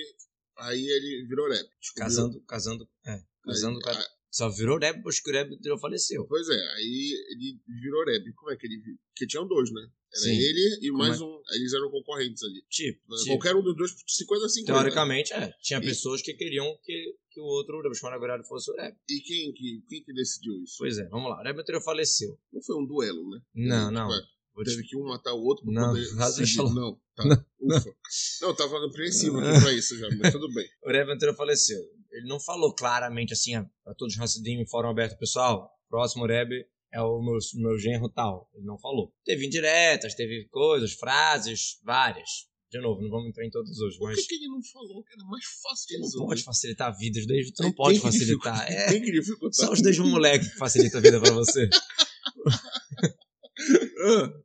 aí 0.58 0.88
ele 0.88 1.28
virou 1.28 1.48
Rebbe. 1.48 1.70
Casando, 1.96 2.42
casando, 2.42 2.90
é, 3.06 3.22
aí- 3.52 3.74
a 3.86 3.92
aí- 3.92 4.06
Só 4.32 4.50
virou 4.50 4.78
Rebbe 4.78 4.98
depois 4.98 5.20
que 5.22 5.30
o 5.30 5.34
Rebbe 5.34 5.58
faleceu. 5.80 6.26
Pois 6.28 6.50
é, 6.50 6.74
aí 6.76 7.14
ele 7.32 7.58
virou 7.82 8.04
Rebbe. 8.06 8.34
Como 8.34 8.52
é 8.52 8.58
que 8.58 8.68
ele. 8.68 8.82
Porque 9.14 9.26
tinham 9.28 9.48
dois, 9.48 9.72
né? 9.72 9.82
Era 10.14 10.24
Sim. 10.24 10.38
ele 10.38 10.80
e 10.82 10.92
mais 10.92 11.18
Como 11.20 11.38
um. 11.38 11.42
Eles 11.54 11.74
eram 11.74 11.90
concorrentes 11.90 12.44
ali. 12.44 12.62
Tipo, 12.70 13.16
tipo, 13.16 13.26
Qualquer 13.38 13.56
um 13.56 13.64
dos 13.64 13.76
dois, 13.78 13.96
50 14.08 14.46
a 14.46 14.50
50. 14.50 14.74
teoricamente, 14.80 15.34
é. 15.34 15.54
Tinha 15.62 15.80
E- 15.80 15.86
pessoas 15.86 16.22
que 16.22 16.34
queriam 16.34 16.66
que, 16.84 17.16
que 17.32 17.40
o 17.40 17.44
outro, 17.46 17.78
o 17.78 17.82
Rebbe 17.82 17.96
Shimon 17.96 18.12
fosse 18.48 18.72
o 18.72 18.76
Rebbe. 18.76 18.98
E 19.10 19.20
quem 19.22 19.54
que, 19.54 19.84
quem 19.88 20.04
que 20.04 20.14
decidiu 20.14 20.62
isso? 20.64 20.76
Pois 20.80 20.98
é, 20.98 21.08
vamos 21.08 21.30
lá. 21.30 21.40
O 21.40 21.44
Rebbe 21.44 21.62
anterior 21.62 21.82
faleceu. 21.82 22.38
Não 22.52 22.62
foi 22.62 22.76
um 22.78 22.86
duelo, 22.86 23.30
né? 23.30 23.40
Não, 23.54 23.88
Tipo, 23.88 23.92
não. 23.94 24.14
é, 24.14 24.22
Vou 24.54 24.64
te- 24.64 24.70
Teve 24.72 24.84
que 24.88 24.96
um 24.96 25.04
matar 25.06 25.34
o 25.34 25.44
outro 25.44 25.66
pra 25.66 25.74
Não, 25.74 25.90
poder. 25.90 26.06
Shalom. 26.48 26.74
Não, 26.74 27.02
tá. 27.14 27.46
Ufa. 27.66 27.90
Não, 28.42 28.50
eu 28.50 28.56
tava 28.56 28.86
apreensivo 28.86 29.40
aqui 29.40 29.50
pra 29.62 29.74
isso 29.74 29.98
já, 29.98 30.08
mas 30.18 30.32
tudo 30.32 30.52
bem. 30.54 30.68
O 30.84 30.92
Rebbe 30.92 31.12
anterior 31.12 31.36
faleceu. 31.36 31.80
Ele 32.12 32.28
não 32.28 32.40
falou 32.40 32.74
claramente 32.74 33.34
assim, 33.34 33.56
ah, 33.56 33.66
pra 33.84 33.94
todos 33.94 34.16
os 34.16 34.22
Hassidim 34.22 34.62
em 34.62 34.68
fórum 34.68 34.90
aberto, 34.90 35.18
pessoal, 35.18 35.70
próximo 35.90 36.26
Rebbe 36.26 36.66
é 36.94 37.02
o 37.02 37.22
meu, 37.22 37.38
meu 37.56 37.78
genro 37.78 38.10
tal. 38.10 38.50
Ele 38.54 38.66
não 38.66 38.78
falou. 38.80 39.14
Teve 39.26 39.46
indiretas, 39.46 40.16
teve 40.16 40.48
coisas, 40.50 40.94
frases, 40.94 41.78
várias. 41.84 42.30
De 42.72 42.80
novo, 42.82 43.02
não 43.02 43.10
vamos 43.10 43.30
entrar 43.30 43.46
em 43.46 43.50
todos 43.50 43.80
hoje, 43.80 43.98
Por 43.98 44.10
mas 44.10 44.22
que, 44.22 44.28
que 44.28 44.36
ele 44.36 44.48
não 44.48 44.62
falou 44.64 45.04
que 45.04 45.14
era 45.14 45.24
mais 45.26 45.44
fácil 45.62 45.88
de 45.88 45.94
tu 45.96 46.00
não 46.00 46.06
resolver? 46.06 46.28
pode 46.28 46.44
facilitar 46.44 46.88
a 46.88 46.92
vida, 46.98 47.20
os 47.20 47.28
dois, 47.28 47.52
tu 47.52 47.64
não 47.64 47.74
pode 47.74 48.00
facilitar. 48.00 48.72
É, 48.72 48.88
Tem 48.88 49.02
que 49.02 49.12
dificultar. 49.12 49.68
só 49.68 49.72
os 49.74 49.82
dois 49.82 49.98
moleques 50.00 50.52
que 50.52 50.58
facilitam 50.58 51.00
a 51.00 51.04
vida 51.04 51.20
pra 51.22 51.32
você. 51.32 51.70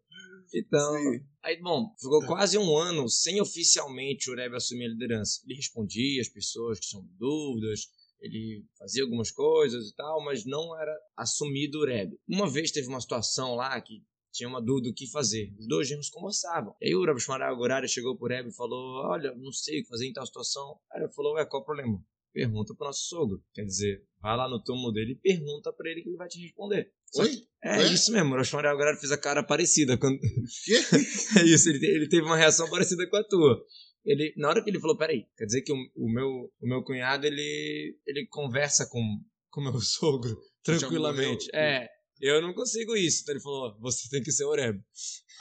Então, 0.54 0.94
Sim. 0.98 1.20
aí, 1.42 1.60
bom, 1.60 1.94
ficou 2.00 2.24
quase 2.26 2.58
um 2.58 2.76
ano 2.76 3.08
sem 3.08 3.40
oficialmente 3.40 4.30
o 4.30 4.34
Rebbe 4.34 4.56
assumir 4.56 4.86
a 4.86 4.88
liderança. 4.88 5.40
Ele 5.44 5.54
respondia 5.54 6.20
às 6.20 6.28
pessoas 6.28 6.80
que 6.80 6.88
tinham 6.88 7.06
dúvidas, 7.18 7.88
ele 8.20 8.64
fazia 8.78 9.02
algumas 9.02 9.30
coisas 9.30 9.88
e 9.88 9.94
tal, 9.94 10.22
mas 10.24 10.44
não 10.44 10.78
era 10.78 10.94
assumido 11.16 11.78
o 11.78 11.86
Rebbe. 11.86 12.18
Uma 12.28 12.50
vez 12.50 12.70
teve 12.70 12.88
uma 12.88 13.00
situação 13.00 13.54
lá 13.54 13.80
que 13.80 14.02
tinha 14.32 14.48
uma 14.48 14.60
dúvida 14.60 14.88
do 14.88 14.94
que 14.94 15.10
fazer. 15.10 15.52
Os 15.58 15.66
dois 15.66 15.88
gêmeos 15.88 16.10
conversavam. 16.10 16.74
E 16.80 16.88
aí 16.88 16.94
o 16.94 17.04
Rebbe 17.04 17.20
Shmará 17.20 17.48
Agorari 17.48 17.88
chegou 17.88 18.16
pro 18.16 18.28
Rebbe 18.28 18.50
e 18.50 18.54
falou, 18.54 19.04
olha, 19.06 19.34
não 19.34 19.52
sei 19.52 19.80
o 19.80 19.82
que 19.82 19.88
fazer 19.88 20.06
em 20.06 20.12
tal 20.12 20.26
situação. 20.26 20.78
Aí 20.92 21.02
ele 21.02 21.12
falou, 21.12 21.34
ué, 21.34 21.46
qual 21.46 21.62
o 21.62 21.64
problema? 21.64 21.98
Pergunta 22.32 22.74
pro 22.74 22.86
nosso 22.86 23.08
sogro. 23.08 23.42
Quer 23.52 23.64
dizer, 23.64 24.04
vai 24.20 24.36
lá 24.36 24.48
no 24.48 24.62
túmulo 24.62 24.92
dele 24.92 25.12
e 25.12 25.16
pergunta 25.16 25.72
pra 25.72 25.90
ele 25.90 26.02
que 26.02 26.08
ele 26.08 26.16
vai 26.16 26.28
te 26.28 26.40
responder. 26.40 26.92
Só 27.06 27.22
Oi? 27.22 27.42
é, 27.64 27.82
É? 27.82 27.92
isso 27.92 28.12
mesmo, 28.12 28.34
o 28.34 28.36
Hashanah 28.36 28.70
agora 28.70 28.96
fez 28.96 29.10
a 29.10 29.18
cara 29.18 29.42
parecida. 29.42 29.98
Quando... 29.98 30.18
Quê? 30.18 30.78
É 31.40 31.44
isso, 31.44 31.68
ele, 31.70 31.84
ele 31.86 32.08
teve 32.08 32.22
uma 32.22 32.36
reação 32.36 32.68
parecida 32.70 33.08
com 33.08 33.16
a 33.16 33.24
tua. 33.24 33.64
Ele, 34.04 34.32
na 34.36 34.48
hora 34.48 34.62
que 34.62 34.70
ele 34.70 34.80
falou, 34.80 34.96
peraí, 34.96 35.26
quer 35.36 35.44
dizer 35.44 35.62
que 35.62 35.72
o, 35.72 35.76
o 35.96 36.10
meu, 36.10 36.26
o 36.60 36.66
meu 36.66 36.82
cunhado, 36.82 37.26
ele, 37.26 37.98
ele 38.06 38.26
conversa 38.28 38.88
com 38.88 39.00
o 39.00 39.60
meu 39.60 39.78
sogro 39.80 40.38
tranquilamente. 40.62 41.48
É, 41.54 41.88
eu 42.20 42.40
não 42.40 42.54
consigo 42.54 42.96
isso. 42.96 43.22
Então 43.22 43.34
ele 43.34 43.42
falou, 43.42 43.78
você 43.80 44.08
tem 44.08 44.22
que 44.22 44.32
ser 44.32 44.44
Oreb. 44.44 44.80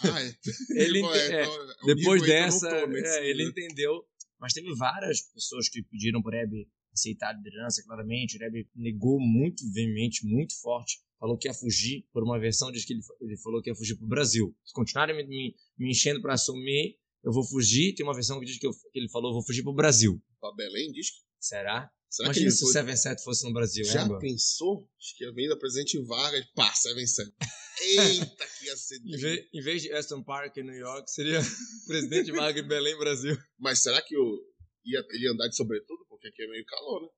Ah, 0.01 0.22
é. 0.22 0.34
Ele, 0.81 1.03
é, 1.03 1.41
é, 1.41 1.41
é 1.43 1.48
um 1.50 1.86
depois 1.86 2.22
dessa, 2.22 2.69
é, 2.69 3.29
ele 3.29 3.43
entendeu. 3.43 4.01
Mas 4.39 4.53
teve 4.53 4.74
várias 4.75 5.22
pessoas 5.34 5.67
que 5.67 5.84
pediram 5.84 6.22
pro 6.22 6.31
Rebbe 6.31 6.69
aceitar 7.00 7.29
a 7.29 7.34
liderança, 7.34 7.82
claramente. 7.84 8.36
O 8.38 8.39
Rebbe 8.39 8.68
negou 8.75 9.20
muito 9.20 9.63
veemente, 9.72 10.25
muito 10.25 10.53
forte. 10.62 11.00
Falou 11.20 11.38
que 11.38 11.48
ia 11.48 11.53
fugir 11.53 12.06
por 12.13 12.24
uma 12.24 12.39
versão, 12.39 12.72
diz 12.72 12.86
que 12.86 12.94
ele, 12.94 13.01
ele 13.22 13.38
falou 13.38 13.62
que 13.62 13.70
ia 13.70 13.75
fugir 13.75 13.96
pro 13.98 14.08
Brasil. 14.08 14.56
Se 14.65 14.74
continuarem 14.74 15.15
me, 15.15 15.25
me, 15.27 15.56
me 15.77 15.89
enchendo 15.91 16.22
para 16.22 16.34
assumir, 16.34 16.96
eu 17.24 17.32
vou 17.34 17.44
fugir. 17.46 17.94
Tem 17.96 18.06
uma 18.06 18.13
versão 18.13 18.39
que 18.39 18.46
diz 18.46 18.58
que, 18.58 18.68
eu- 18.68 18.72
que 18.72 19.00
ele 19.00 19.10
falou, 19.10 19.29
eu 19.32 19.34
vou 19.36 19.46
fugir 19.46 19.63
pro 19.63 19.74
Brasil. 19.74 20.22
Pra 20.39 20.53
Belém, 20.56 20.91
diz 20.91 21.10
que. 21.12 21.18
Será? 21.39 21.89
Será 22.10 22.29
que 22.34 22.39
Imagina 22.39 22.46
ele 22.48 22.51
se 22.56 22.63
o 22.63 22.68
foi... 22.68 22.74
77 22.74 23.24
fosse 23.24 23.46
no 23.46 23.53
Brasil, 23.53 23.86
Já 23.86 24.18
pensou? 24.18 24.89
Acho 24.98 25.15
que 25.18 25.24
ia 25.24 25.32
vir 25.34 25.48
da 25.50 25.56
Presidente 25.58 26.00
Vargas, 26.03 26.46
pá, 26.56 26.74
77. 26.74 27.32
Eita, 27.82 28.46
que 28.60 28.65
ia 28.65 28.75
ser. 28.75 28.96
Em 29.06 29.18
vez, 29.18 29.46
em 29.53 29.62
vez 29.62 29.82
de 29.84 29.91
Aston 29.94 30.24
Park 30.24 30.58
em 30.58 30.63
New 30.63 30.75
York, 30.75 31.10
seria 31.12 31.39
presidente 31.88 32.32
Vargas 32.32 32.63
em 32.63 32.68
Belém, 32.68 32.98
Brasil. 32.98 33.38
Mas 33.60 33.79
será 33.84 34.01
que 34.01 34.18
o... 34.18 34.41
ia, 34.86 35.06
ele 35.12 35.25
ia 35.25 35.32
andar 35.32 35.48
de 35.48 35.56
sobretudo? 35.56 36.00
Porque 36.19 36.27
aqui 36.27 36.43
é 36.43 36.47
meio 36.47 36.65
calor, 36.65 37.01
né? 37.01 37.09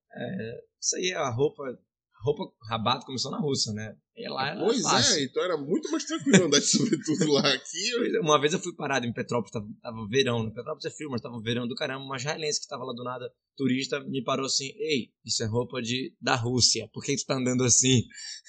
Isso 0.79 0.96
aí 0.96 1.10
é 1.10 1.15
a 1.15 1.29
roupa. 1.29 1.63
A 1.63 2.24
roupa 2.24 2.53
rabato 2.70 3.08
começou 3.08 3.31
na 3.31 3.39
Rússia, 3.39 3.74
né? 3.74 3.98
E 4.15 4.29
lá 4.29 4.50
era 4.50 4.60
pois 4.60 4.84
é, 4.86 5.24
então 5.24 5.43
era 5.43 5.58
muito 5.58 5.89
mais 5.89 6.05
tranquilo 6.05 6.46
andar 6.46 6.60
de 6.60 6.67
sobretudo 6.70 7.31
lá. 7.31 7.51
Aqui 7.51 7.89
eu... 7.89 8.22
Uma 8.22 8.39
vez 8.39 8.53
eu 8.53 8.60
fui 8.60 8.75
parado 8.75 9.08
em 9.08 9.12
Petrópolis, 9.12 9.51
tava, 9.51 9.67
tava 9.81 10.08
verão, 10.08 10.43
né? 10.43 10.51
Petrópolis 10.51 10.86
é 10.86 10.91
frio, 10.91 11.10
mas 11.10 11.22
tava 11.22 11.41
verão 11.41 11.67
do 11.67 11.74
caramba. 11.74 12.05
Uma 12.05 12.17
israelense 12.17 12.62
que 12.62 12.67
tava 12.67 12.84
lá 12.84 12.93
do 12.93 13.03
nada, 13.03 13.34
turista, 13.58 14.00
me 14.01 14.24
parou 14.24 14.46
assim: 14.46 14.72
Ei, 14.77 15.12
isso 15.25 15.41
é 15.41 15.48
roupa 15.48 15.81
de, 15.81 16.15
da 16.22 16.36
Rússia, 16.36 16.88
por 16.93 17.03
que 17.03 17.13
que 17.13 17.17
você 17.17 17.25
tá 17.25 17.38
andando 17.38 17.63
assim 17.63 18.03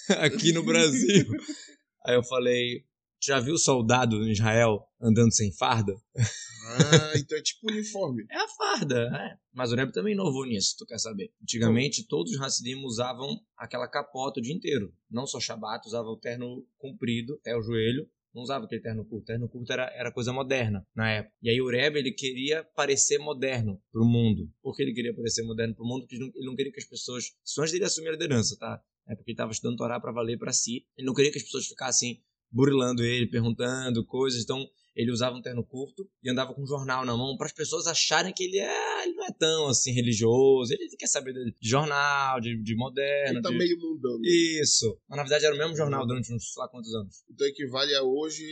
aqui 0.21 0.53
no 0.53 0.63
Brasil? 0.63 1.25
Aí 2.05 2.13
eu 2.13 2.23
falei: 2.23 2.85
Já 3.25 3.39
viu 3.39 3.57
soldado 3.57 4.21
em 4.23 4.31
Israel 4.31 4.85
andando 5.01 5.33
sem 5.33 5.49
farda? 5.53 5.93
Ah, 6.15 7.13
então 7.17 7.37
é 7.37 7.41
tipo 7.41 7.71
uniforme. 7.71 8.25
É 8.29 8.35
a 8.35 8.47
farda, 8.49 9.09
é. 9.15 9.37
Mas 9.53 9.71
o 9.71 9.75
Rebbe 9.75 9.93
também 9.93 10.13
inovou 10.13 10.45
nisso, 10.45 10.75
tu 10.77 10.85
quer 10.85 10.97
saber. 10.97 11.31
Antigamente, 11.41 12.05
todos 12.05 12.33
os 12.33 12.41
Hassidim 12.41 12.83
usavam 12.83 13.39
aquela 13.57 13.87
capota 13.87 14.39
o 14.39 14.43
dia 14.43 14.53
inteiro. 14.53 14.93
Não 15.09 15.25
só 15.25 15.39
Shabbat, 15.39 15.87
usava 15.87 16.07
o 16.07 16.17
terno 16.17 16.65
comprido 16.77 17.35
até 17.35 17.55
o 17.55 17.61
joelho. 17.61 18.09
Não 18.33 18.41
usava 18.41 18.65
aquele 18.65 18.81
terno 18.81 19.05
curto. 19.05 19.25
Terno 19.25 19.47
curto 19.47 19.71
era, 19.71 19.85
era 19.95 20.11
coisa 20.11 20.33
moderna 20.33 20.85
na 20.93 21.09
época. 21.11 21.35
E 21.41 21.49
aí 21.49 21.61
o 21.61 21.69
Rebbe, 21.69 21.99
ele 21.99 22.11
queria 22.11 22.63
parecer 22.75 23.19
moderno 23.19 23.79
pro 23.91 24.03
mundo. 24.03 24.51
Por 24.61 24.75
que 24.75 24.81
ele 24.81 24.93
queria 24.93 25.15
parecer 25.15 25.43
moderno 25.43 25.75
pro 25.75 25.85
mundo? 25.85 26.01
Porque 26.01 26.15
ele 26.15 26.25
não, 26.25 26.31
ele 26.35 26.45
não 26.47 26.55
queria 26.55 26.71
que 26.71 26.79
as 26.79 26.87
pessoas... 26.87 27.25
Isso 27.45 27.61
antes 27.61 27.71
dele 27.71 27.85
assumir 27.85 28.09
a 28.09 28.13
liderança, 28.13 28.57
tá? 28.57 28.81
É 29.07 29.15
porque 29.15 29.31
ele 29.31 29.35
estava 29.35 29.51
estudando 29.51 29.77
Torá 29.77 29.99
para 29.99 30.11
valer 30.11 30.37
para 30.37 30.51
si. 30.51 30.85
Ele 30.97 31.05
não 31.05 31.13
queria 31.13 31.31
que 31.31 31.37
as 31.37 31.43
pessoas 31.43 31.67
ficassem 31.67 32.23
burilando 32.53 33.03
ele, 33.03 33.27
perguntando 33.27 34.05
coisas. 34.05 34.41
Então, 34.43 34.65
ele 34.95 35.11
usava 35.11 35.35
um 35.35 35.41
terno 35.41 35.65
curto 35.65 36.07
e 36.23 36.29
andava 36.29 36.53
com 36.53 36.61
um 36.61 36.67
jornal 36.67 37.03
na 37.03 37.17
mão 37.17 37.35
para 37.35 37.47
as 37.47 37.51
pessoas 37.51 37.87
acharem 37.87 38.31
que 38.31 38.43
ele, 38.43 38.59
é, 38.59 39.03
ele 39.03 39.15
não 39.15 39.25
é 39.25 39.31
tão 39.31 39.67
assim 39.67 39.91
religioso. 39.91 40.71
Ele 40.71 40.87
quer 40.95 41.07
saber 41.07 41.33
de 41.33 41.53
jornal, 41.67 42.39
de, 42.39 42.55
de 42.61 42.75
moderno. 42.75 43.37
Ele 43.37 43.41
tá 43.41 43.49
de- 43.49 43.57
meio 43.57 43.75
mundano. 43.79 44.21
Isso. 44.23 44.95
Mas 45.09 45.17
na 45.17 45.23
verdade 45.23 45.45
era 45.45 45.55
o 45.55 45.57
mesmo 45.57 45.75
jornal 45.75 46.05
durante 46.05 46.31
uns 46.31 46.53
sei 46.53 46.61
lá 46.61 46.69
quantos 46.69 46.93
anos. 46.93 47.23
Então 47.27 47.47
equivale 47.47 47.95
a 47.95 48.03
hoje 48.03 48.45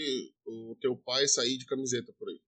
o 0.48 0.76
teu 0.82 0.96
pai 0.98 1.28
sair 1.28 1.58
de 1.60 1.66
camiseta 1.68 2.12
por 2.18 2.28
aí. 2.28 2.40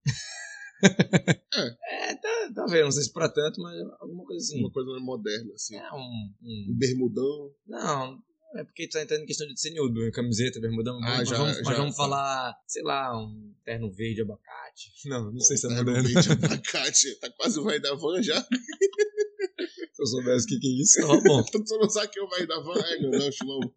É, 1.55 2.15
tá, 2.15 2.51
tá 2.55 2.65
vendo, 2.65 2.86
não 2.86 2.91
sei 2.91 3.03
se 3.03 3.13
pra 3.13 3.29
tanto, 3.29 3.62
mas 3.62 3.79
alguma 4.01 4.25
coisa 4.25 4.43
assim. 4.43 4.60
Uma 4.60 4.72
coisa 4.72 4.89
mais 4.89 5.03
moderna, 5.03 5.53
assim. 5.53 5.75
É 5.77 5.91
um, 5.93 5.98
Um 6.41 6.67
um- 6.72 6.75
bermudão. 6.75 7.51
Não, 7.65 8.17
é 8.55 8.63
porque 8.63 8.88
tu 8.88 8.93
tá 8.93 9.01
entrando 9.03 9.24
em 9.24 9.25
questão 9.25 9.48
de 9.48 9.60
senhudo, 9.60 10.12
camiseta, 10.12 10.60
bermudão. 10.60 10.98
Ah, 11.03 11.17
mas 11.17 11.29
já- 11.29 11.38
vamos, 11.38 11.57
já, 11.57 11.63
mas 11.63 11.77
vamos 11.77 11.95
falar, 11.95 12.53
sei 12.67 12.83
lá, 12.83 13.17
um 13.17 13.53
terno 13.63 13.91
verde 13.91 14.22
abacate. 14.22 14.91
Não, 15.05 15.31
não 15.31 15.39
sei 15.39 15.57
se 15.57 15.65
é 15.65 15.69
Terno 15.69 15.86
moderno. 15.91 16.10
verde, 16.10 16.29
abacate. 16.45 17.19
Tá 17.19 17.29
quase 17.31 17.60
o 17.60 17.63
vai 17.63 17.79
da 17.79 17.93
van 17.95 18.22
já. 18.22 18.41
Se 19.93 20.01
eu 20.01 20.07
soubesse 20.07 20.45
o 20.45 20.48
que, 20.48 20.60
que 20.60 20.67
é 20.67 20.81
isso, 20.81 21.00
tava 21.01 21.22
bom. 21.22 21.43
Tu 21.43 21.77
não 21.77 21.88
sabe 21.88 22.12
que 22.12 22.19
é 22.19 22.24
o 22.24 22.27
vai 22.27 22.48
da 22.48 22.60
van? 22.62 22.74
É, 22.79 23.00
não, 23.00 23.31
Shlomo. 23.31 23.72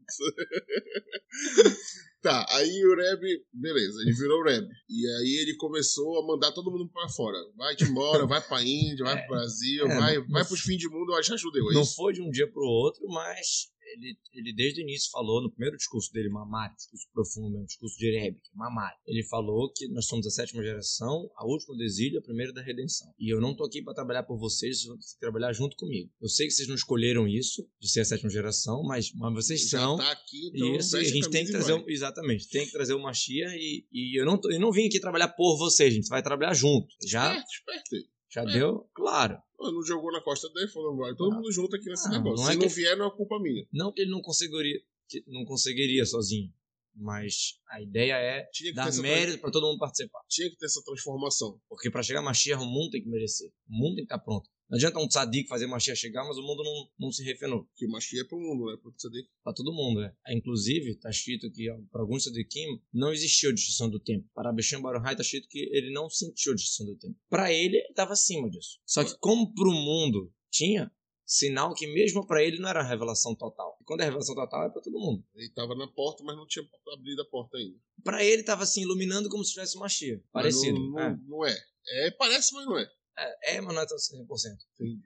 Tá, 2.23 2.45
aí 2.57 2.85
o 2.87 2.97
Reb, 2.97 3.21
beleza, 3.53 4.01
ele 4.03 4.13
virou 4.15 4.43
Reb. 4.43 4.67
E 4.89 5.07
aí 5.07 5.39
ele 5.43 5.55
começou 5.57 6.19
a 6.19 6.27
mandar 6.27 6.53
todo 6.53 6.71
mundo 6.71 6.89
pra 6.91 7.09
fora. 7.11 7.37
Vai-te 7.57 7.85
embora, 7.85 8.27
vai 8.27 8.41
pra 8.41 8.63
Índia, 8.63 9.05
vai 9.05 9.19
pro 9.27 9.37
Brasil, 9.37 9.87
É, 9.87 9.97
vai, 9.99 10.19
vai 10.27 10.45
pros 10.45 10.61
fins 10.61 10.79
de 10.79 10.89
mundo 10.89 11.13
achar 11.15 11.37
judeu, 11.37 11.71
é 11.71 11.75
Não 11.75 11.85
foi 11.85 12.15
de 12.15 12.23
um 12.23 12.31
dia 12.31 12.51
pro 12.51 12.63
outro, 12.63 13.07
mas 13.09 13.69
ele, 13.95 14.17
ele 14.33 14.53
desde 14.55 14.81
o 14.81 14.83
início 14.83 15.11
falou, 15.11 15.43
no 15.43 15.51
primeiro 15.51 15.77
discurso 15.77 16.13
dele, 16.13 16.29
Mamari, 16.29 16.75
discurso 16.75 17.07
profundo 17.13 17.51
mesmo, 17.51 17.67
discurso 17.67 17.97
de 17.99 18.11
Rebbe, 18.19 18.39
é 18.39 18.57
Mamari, 18.57 18.97
ele 19.07 19.23
falou 19.25 19.71
que 19.73 19.89
nós 19.89 20.07
somos 20.07 20.27
a 20.27 20.31
sétima 20.31 20.63
geração, 20.63 21.31
a 21.37 21.47
última 21.47 21.77
do 21.77 21.83
exílio, 21.83 22.19
a 22.19 22.23
primeira 22.23 22.53
da 22.53 22.63
redenção. 22.63 23.13
E 23.19 23.33
eu 23.33 23.41
não 23.41 23.55
tô 23.55 23.65
aqui 23.65 23.83
para 23.83 23.95
trabalhar 23.95 24.23
por 24.25 24.39
vocês, 24.39 24.79
vocês 24.79 24.87
vão 24.89 24.97
ter 24.99 25.05
que 25.07 25.19
trabalhar 25.21 25.53
junto 25.53 25.77
comigo. 25.77 26.11
Eu 26.21 26.29
sei 26.29 26.47
que 26.47 26.53
vocês 26.53 26.69
não 26.69 26.75
escolheram 26.75 27.27
isso, 27.29 27.67
de 27.81 27.89
ser 27.89 28.01
a 28.01 28.05
sétima 28.05 28.31
geração, 28.31 28.83
mas, 28.83 29.13
mas 29.15 29.33
vocês 29.35 29.69
Já 29.69 29.81
são. 29.81 29.97
tá 29.97 30.11
aqui, 30.11 30.49
então 30.55 30.75
Isso, 30.77 30.97
e 30.97 31.01
a 31.01 31.05
gente 31.05 31.31
tem 31.31 31.45
que 31.45 31.53
trazer, 31.53 31.73
um- 31.75 31.85
exatamente, 31.89 32.49
tem 32.49 32.67
que 32.67 32.73
trazer 32.73 32.95
o 32.95 33.03
Machia 33.03 33.47
e, 33.57 33.87
e 33.93 34.21
eu, 34.21 34.25
não 34.27 34.39
tô- 34.41 34.51
eu 34.51 34.61
não 34.61 34.73
vim 34.73 34.87
aqui 34.87 34.99
trabalhar 35.01 35.29
por 35.29 35.57
vocês, 35.59 35.93
a 35.93 35.97
gente 35.97 36.09
vai 36.09 36.23
trabalhar 36.23 36.55
junto. 36.55 36.87
Já, 37.07 37.29
Esperto, 37.39 37.49
esperto. 37.51 38.09
já 38.33 38.43
É. 38.43 38.53
deu? 38.53 38.89
Claro. 38.95 39.39
Não 39.59 39.83
jogou 39.85 40.13
na 40.13 40.21
costa 40.21 40.49
dele, 40.51 40.69
falou, 40.69 40.97
vai 40.97 41.15
todo 41.15 41.35
mundo 41.35 41.51
junto 41.51 41.75
aqui 41.77 41.87
nesse 41.89 42.09
Ah, 42.09 42.11
negócio. 42.13 42.45
não 42.45 42.51
é 42.51 42.53
Se 42.53 42.59
não 42.59 42.69
vier, 42.69 42.97
não 42.97 43.07
é 43.07 43.11
culpa 43.11 43.39
minha. 43.41 43.67
Não 43.73 43.93
que 43.93 44.03
ele 44.03 44.11
não 44.11 44.21
conseguiria, 44.21 44.81
não 45.27 45.45
conseguiria 45.45 46.05
sozinho, 46.05 46.53
mas 46.95 47.59
a 47.71 47.81
ideia 47.81 48.15
é 48.15 48.49
dar 48.75 48.93
mérito 48.97 49.39
para 49.41 49.51
todo 49.51 49.67
mundo 49.67 49.79
participar. 49.79 50.21
tinha 50.29 50.51
que 50.51 50.57
ter 50.57 50.67
essa 50.67 50.83
transformação. 50.85 51.61
Porque 51.69 51.91
para 51.91 52.03
chegar 52.03 52.21
a 52.21 52.23
Mashiach, 52.23 52.63
o 52.63 52.67
mundo 52.67 52.91
tem 52.91 53.03
que 53.03 53.09
merecer. 53.09 53.51
O 53.69 53.73
mundo 53.75 53.97
tem 53.97 54.05
que 54.07 54.13
estar 54.15 54.19
pronto. 54.19 54.49
Não 54.69 54.77
adianta 54.77 54.99
um 54.99 55.07
tzadik 55.07 55.49
fazer 55.49 55.67
Mashiach 55.67 55.99
chegar, 55.99 56.25
mas 56.25 56.37
o 56.37 56.43
mundo 56.43 56.65
não, 56.65 56.89
não 56.99 57.13
se 57.13 57.23
refinou. 57.23 57.69
Que 57.77 57.87
Machia 57.87 58.23
é 58.23 58.25
pro 58.25 58.39
mundo, 58.39 58.67
né? 58.67 58.77
Pro 58.83 58.93
tzadik. 58.93 59.29
Para 59.45 59.53
todo 59.53 59.73
mundo, 59.73 60.01
né? 60.01 60.13
Inclusive, 60.29 60.91
está 60.91 61.11
escrito 61.11 61.51
que 61.53 61.67
para 61.91 62.01
alguns 62.01 62.25
tzadikim 62.25 62.81
não 62.93 63.13
existiu 63.13 63.51
a 63.51 63.53
destruição 63.53 63.89
do 63.89 64.01
tempo. 64.01 64.29
Para 64.35 64.51
Abisham 64.51 64.83
Baruchai 64.83 65.13
está 65.13 65.23
escrito 65.23 65.49
que 65.49 65.69
ele 65.73 65.93
não 65.93 66.11
sentiu 66.11 66.53
a 66.53 66.57
destruição 66.57 66.87
do 66.87 66.99
tempo. 66.99 67.17
Para 67.29 67.53
ele, 67.53 67.77
ele 67.77 67.89
estava 67.89 68.13
acima 68.13 68.49
disso. 68.49 68.81
Só 68.85 69.05
que 69.05 69.17
como 69.19 69.53
para 69.55 69.69
o 69.69 69.73
mundo 69.73 70.33
tinha, 70.51 70.91
Sinal 71.27 71.75
que 71.75 71.89
mesmo 71.89 72.25
para 72.25 72.41
ele 72.41 72.61
não 72.61 72.69
era 72.69 72.85
revelação 72.85 73.35
total. 73.35 73.77
E 73.81 73.85
quando 73.85 74.01
é 74.01 74.05
revelação 74.05 74.33
total 74.33 74.67
é 74.67 74.71
para 74.71 74.81
todo 74.81 74.97
mundo. 74.97 75.25
Ele 75.35 75.47
estava 75.47 75.75
na 75.75 75.89
porta, 75.89 76.23
mas 76.23 76.37
não 76.37 76.47
tinha 76.47 76.65
abrido 76.95 77.21
a 77.21 77.25
porta 77.25 77.59
ainda. 77.59 77.77
Para 78.05 78.23
ele 78.23 78.43
estava 78.43 78.63
assim 78.63 78.83
iluminando 78.83 79.29
como 79.29 79.45
se 79.45 79.53
tivesse 79.53 79.77
uma 79.77 79.89
chia. 79.89 80.23
Parecido. 80.31 80.79
Não, 80.79 80.93
não, 80.93 81.01
é. 81.01 81.19
não 81.27 81.47
é. 81.47 81.59
É, 81.89 82.11
parece, 82.13 82.55
mas 82.55 82.65
não 82.65 82.79
é. 82.79 82.89
É, 83.19 83.57
é 83.57 83.61
mas 83.61 83.75
não 83.75 83.83
é 83.83 83.87
100%. 83.87 83.97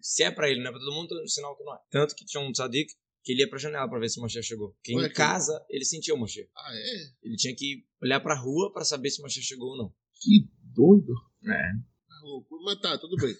Se 0.00 0.22
é 0.22 0.30
para 0.30 0.48
ele, 0.50 0.60
não 0.60 0.68
é 0.68 0.72
para 0.72 0.80
todo 0.80 0.92
mundo, 0.94 1.18
é 1.18 1.22
um 1.22 1.26
sinal 1.28 1.56
que 1.56 1.64
não 1.64 1.74
é. 1.74 1.78
Tanto 1.90 2.14
que 2.14 2.24
tinha 2.24 2.42
um 2.42 2.50
tzadik 2.52 2.92
que 3.22 3.32
ele 3.32 3.42
ia 3.42 3.48
pra 3.48 3.58
janela 3.58 3.88
pra 3.88 3.98
ver 3.98 4.08
se 4.08 4.18
o 4.18 4.22
Mashiach 4.22 4.46
chegou. 4.46 4.70
Porque 4.72 4.94
Ué, 4.94 5.04
em 5.04 5.08
que- 5.08 5.14
casa 5.14 5.64
ele 5.68 5.84
sentia 5.84 6.14
o 6.14 6.18
Mashiach. 6.18 6.50
Ah, 6.56 6.74
é? 6.74 7.12
Ele 7.22 7.36
tinha 7.36 7.54
que 7.54 7.84
olhar 8.02 8.20
pra 8.20 8.34
rua 8.34 8.72
pra 8.72 8.84
saber 8.84 9.10
se 9.10 9.20
o 9.20 9.22
Mashiach 9.22 9.46
chegou 9.46 9.70
ou 9.70 9.76
não. 9.76 9.94
Que 10.20 10.48
doido. 10.62 11.12
É. 11.44 11.72
Tá 12.08 12.20
louco. 12.22 12.58
Mas 12.64 12.80
tá, 12.80 12.98
tudo 12.98 13.16
bem. 13.16 13.34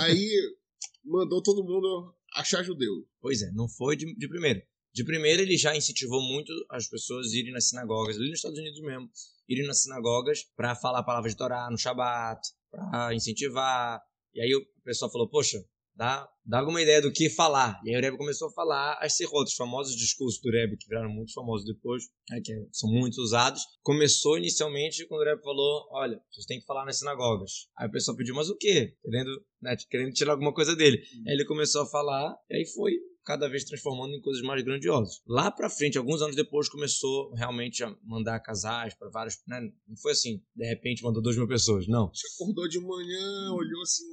Aí 0.00 0.30
mandou 1.04 1.42
todo 1.42 1.62
mundo 1.64 2.14
achar 2.34 2.62
judeu. 2.62 3.06
Pois 3.20 3.42
é, 3.42 3.50
não 3.52 3.68
foi 3.68 3.96
de, 3.96 4.14
de 4.14 4.28
primeira. 4.28 4.66
De 4.92 5.04
primeira, 5.04 5.42
ele 5.42 5.58
já 5.58 5.76
incentivou 5.76 6.22
muito 6.22 6.50
as 6.70 6.88
pessoas 6.88 7.30
a 7.30 7.36
irem 7.36 7.52
nas 7.52 7.68
sinagogas, 7.68 8.16
ali 8.16 8.30
nos 8.30 8.38
Estados 8.38 8.58
Unidos 8.58 8.80
mesmo, 8.80 9.10
irem 9.46 9.66
nas 9.66 9.82
sinagogas 9.82 10.42
para 10.56 10.74
falar 10.74 11.00
a 11.00 11.02
palavra 11.02 11.28
de 11.28 11.36
Torá 11.36 11.70
no 11.70 11.76
Shabat, 11.76 12.40
para 12.70 13.14
incentivar. 13.14 14.00
E 14.36 14.40
aí 14.42 14.54
o 14.54 14.62
pessoal 14.84 15.10
falou, 15.10 15.28
poxa, 15.28 15.64
dá, 15.96 16.28
dá 16.44 16.58
alguma 16.58 16.82
ideia 16.82 17.00
do 17.00 17.10
que 17.10 17.30
falar. 17.30 17.80
E 17.82 17.90
aí 17.90 17.96
o 17.96 18.02
Rebbe 18.02 18.18
começou 18.18 18.48
a 18.48 18.52
falar 18.52 18.98
as 19.00 19.16
serrotas, 19.16 19.52
os 19.52 19.56
famosos 19.56 19.96
discursos 19.96 20.40
do 20.42 20.50
Rebbe, 20.50 20.76
que 20.76 20.86
viraram 20.86 21.08
muito 21.08 21.32
famosos 21.32 21.66
depois, 21.66 22.04
né, 22.30 22.40
que 22.44 22.52
são 22.70 22.90
muito 22.90 23.16
usados. 23.16 23.62
Começou 23.82 24.36
inicialmente 24.36 25.06
quando 25.06 25.22
o 25.22 25.24
Rebbe 25.24 25.42
falou, 25.42 25.88
olha, 25.90 26.20
vocês 26.30 26.44
têm 26.44 26.60
que 26.60 26.66
falar 26.66 26.84
nas 26.84 26.98
sinagogas. 26.98 27.68
Aí 27.78 27.88
o 27.88 27.90
pessoal 27.90 28.14
pediu, 28.14 28.34
mas 28.34 28.50
o 28.50 28.56
quê? 28.56 28.94
Querendo, 29.02 29.30
né, 29.62 29.74
querendo 29.88 30.12
tirar 30.12 30.32
alguma 30.32 30.52
coisa 30.52 30.76
dele. 30.76 31.02
Aí 31.26 31.32
ele 31.32 31.46
começou 31.46 31.82
a 31.82 31.86
falar, 31.86 32.36
e 32.50 32.56
aí 32.56 32.66
foi 32.66 32.92
cada 33.24 33.48
vez 33.48 33.64
transformando 33.64 34.14
em 34.14 34.20
coisas 34.20 34.40
mais 34.42 34.62
grandiosas. 34.62 35.20
Lá 35.26 35.50
pra 35.50 35.68
frente, 35.68 35.98
alguns 35.98 36.22
anos 36.22 36.36
depois, 36.36 36.68
começou 36.68 37.32
realmente 37.34 37.82
a 37.82 37.92
mandar 38.04 38.38
casais 38.38 38.94
para 38.94 39.10
vários. 39.10 39.36
Né? 39.48 39.60
Não 39.88 39.96
foi 39.96 40.12
assim, 40.12 40.40
de 40.54 40.64
repente 40.64 41.02
mandou 41.02 41.20
duas 41.20 41.36
mil 41.36 41.48
pessoas. 41.48 41.88
Não. 41.88 42.08
Você 42.14 42.26
acordou 42.34 42.68
de 42.68 42.78
manhã, 42.78 43.52
olhou 43.52 43.82
assim. 43.82 44.04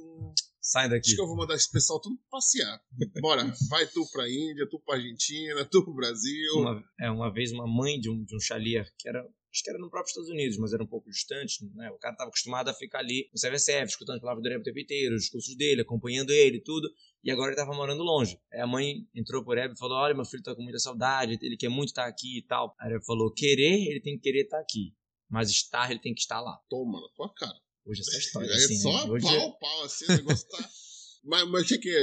Sai 0.64 0.88
daqui. 0.88 1.08
Acho 1.08 1.16
que 1.16 1.20
eu 1.20 1.26
vou 1.26 1.36
mandar 1.36 1.54
esse 1.54 1.70
pessoal 1.70 2.00
tudo 2.00 2.18
passear. 2.30 2.80
Bora, 3.20 3.44
vai 3.68 3.86
tu 3.86 4.02
pra 4.10 4.26
Índia, 4.26 4.66
tu 4.66 4.80
pra 4.80 4.94
Argentina, 4.94 5.62
tu 5.70 5.84
pro 5.84 5.94
Brasil. 5.94 6.54
Uma, 6.56 6.84
é, 6.98 7.10
uma 7.10 7.30
vez 7.30 7.52
uma 7.52 7.66
mãe 7.66 8.00
de 8.00 8.08
um, 8.08 8.24
de 8.24 8.34
um 8.34 8.40
chalier 8.40 8.90
que 8.98 9.06
era. 9.06 9.20
Acho 9.20 9.62
que 9.62 9.70
era 9.70 9.78
no 9.78 9.88
próprio 9.88 10.08
Estados 10.08 10.30
Unidos, 10.30 10.56
mas 10.58 10.72
era 10.72 10.82
um 10.82 10.86
pouco 10.86 11.08
distante. 11.08 11.64
Né? 11.76 11.88
O 11.90 11.98
cara 11.98 12.14
estava 12.14 12.28
acostumado 12.28 12.68
a 12.70 12.74
ficar 12.74 12.98
ali 12.98 13.30
no 13.32 13.38
CVCF, 13.38 13.84
escutando 13.84 14.16
a 14.16 14.20
palavra 14.20 14.42
do 14.42 14.48
Rebbe 14.48 14.62
o 14.62 14.64
tempo 14.64 14.80
inteiro, 14.80 15.14
os 15.14 15.22
discursos 15.22 15.54
dele, 15.54 15.82
acompanhando 15.82 16.30
ele 16.30 16.60
tudo. 16.60 16.90
E 17.22 17.30
agora 17.30 17.52
ele 17.52 17.60
estava 17.60 17.76
morando 17.76 18.02
longe. 18.02 18.36
Aí 18.52 18.60
a 18.60 18.66
mãe 18.66 19.06
entrou 19.14 19.44
por 19.44 19.56
Rebbe 19.56 19.74
e 19.74 19.78
falou: 19.78 19.98
Olha, 19.98 20.14
meu 20.14 20.24
filho 20.24 20.42
tá 20.42 20.56
com 20.56 20.62
muita 20.62 20.78
saudade, 20.78 21.38
ele 21.40 21.56
quer 21.56 21.68
muito 21.68 21.90
estar 21.90 22.06
aqui 22.06 22.38
e 22.38 22.42
tal. 22.42 22.74
Aí 22.80 22.90
Rebbe 22.90 23.04
falou: 23.04 23.30
Querer, 23.30 23.90
ele 23.90 24.00
tem 24.00 24.16
que 24.16 24.22
querer 24.22 24.44
estar 24.44 24.58
aqui. 24.58 24.92
Mas 25.28 25.50
estar, 25.50 25.90
ele 25.90 26.00
tem 26.00 26.14
que 26.14 26.20
estar 26.20 26.40
lá. 26.40 26.58
Toma 26.68 27.00
na 27.00 27.08
tua 27.14 27.32
cara. 27.34 27.58
Hoje 27.86 28.00
essa 28.00 28.18
história. 28.18 28.50
É 28.50 28.54
assim, 28.54 28.76
só 28.78 29.06
né? 29.06 29.12
Hoje 29.12 29.26
pau, 29.26 29.58
pau, 29.58 29.84
assim, 29.84 30.04
o 30.06 30.12
negócio 30.12 30.48
tá. 30.48 30.70
mas, 31.24 31.48
mas 31.48 31.62
o 31.64 31.66
que 31.66 31.78
que 31.78 31.90
é? 31.90 32.02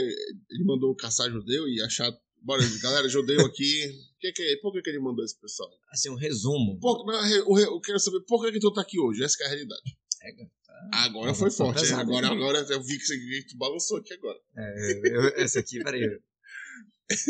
Ele 0.51 0.63
mandou 0.65 0.95
caçar 0.95 1.29
judeu 1.31 1.67
e 1.67 1.81
achar. 1.81 2.11
Bora, 2.43 2.63
galera, 2.81 3.07
judeu 3.07 3.45
aqui. 3.45 3.99
Que 4.19 4.31
que 4.31 4.41
é? 4.41 4.57
Por 4.57 4.73
que, 4.73 4.81
que 4.81 4.89
ele 4.89 4.99
mandou 4.99 5.23
esse 5.23 5.39
pessoal? 5.39 5.69
assim, 5.91 6.09
um 6.09 6.15
resumo. 6.15 6.79
Por, 6.79 7.05
não, 7.05 7.27
eu, 7.29 7.59
eu 7.59 7.79
quero 7.81 7.99
saber 7.99 8.21
por 8.21 8.43
que, 8.43 8.51
que 8.53 8.59
tu 8.59 8.71
tá 8.73 8.81
aqui 8.81 8.99
hoje. 8.99 9.23
Essa 9.23 9.43
é 9.43 9.45
a 9.45 9.49
realidade. 9.49 9.97
É, 10.23 10.31
cara, 10.33 10.51
Agora 10.93 11.27
Tá 11.27 11.35
foi 11.35 11.49
tá 11.49 11.55
forte. 11.55 11.79
pesado, 11.81 12.01
Agora, 12.01 12.27
agora 12.27 12.65
eu 12.69 12.83
vi 12.83 12.97
que 12.97 13.05
você 13.05 13.17
que 13.17 13.45
tu 13.49 13.57
balançou 13.57 13.97
aqui 13.97 14.13
agora. 14.13 14.39
É, 14.57 15.01
eu, 15.07 15.27
essa 15.43 15.59
aqui, 15.59 15.83
peraí. 15.83 16.01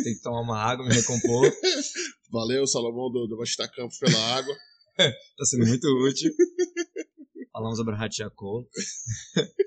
Tem 0.03 0.15
que 0.15 0.21
tomar 0.21 0.41
uma 0.41 0.57
água, 0.57 0.85
me 0.85 0.93
recompor. 0.93 1.51
Valeu, 2.31 2.65
Salomão 2.67 3.11
do, 3.11 3.27
do 3.27 3.37
Bastar 3.37 3.69
Campos 3.73 3.97
pela 3.97 4.17
água. 4.35 4.55
Tá 5.37 5.45
sendo 5.45 5.65
muito 5.65 5.87
útil. 6.05 6.31
Falamos 7.61 7.77
sobre 7.77 7.95
Hatchakol. 7.95 8.67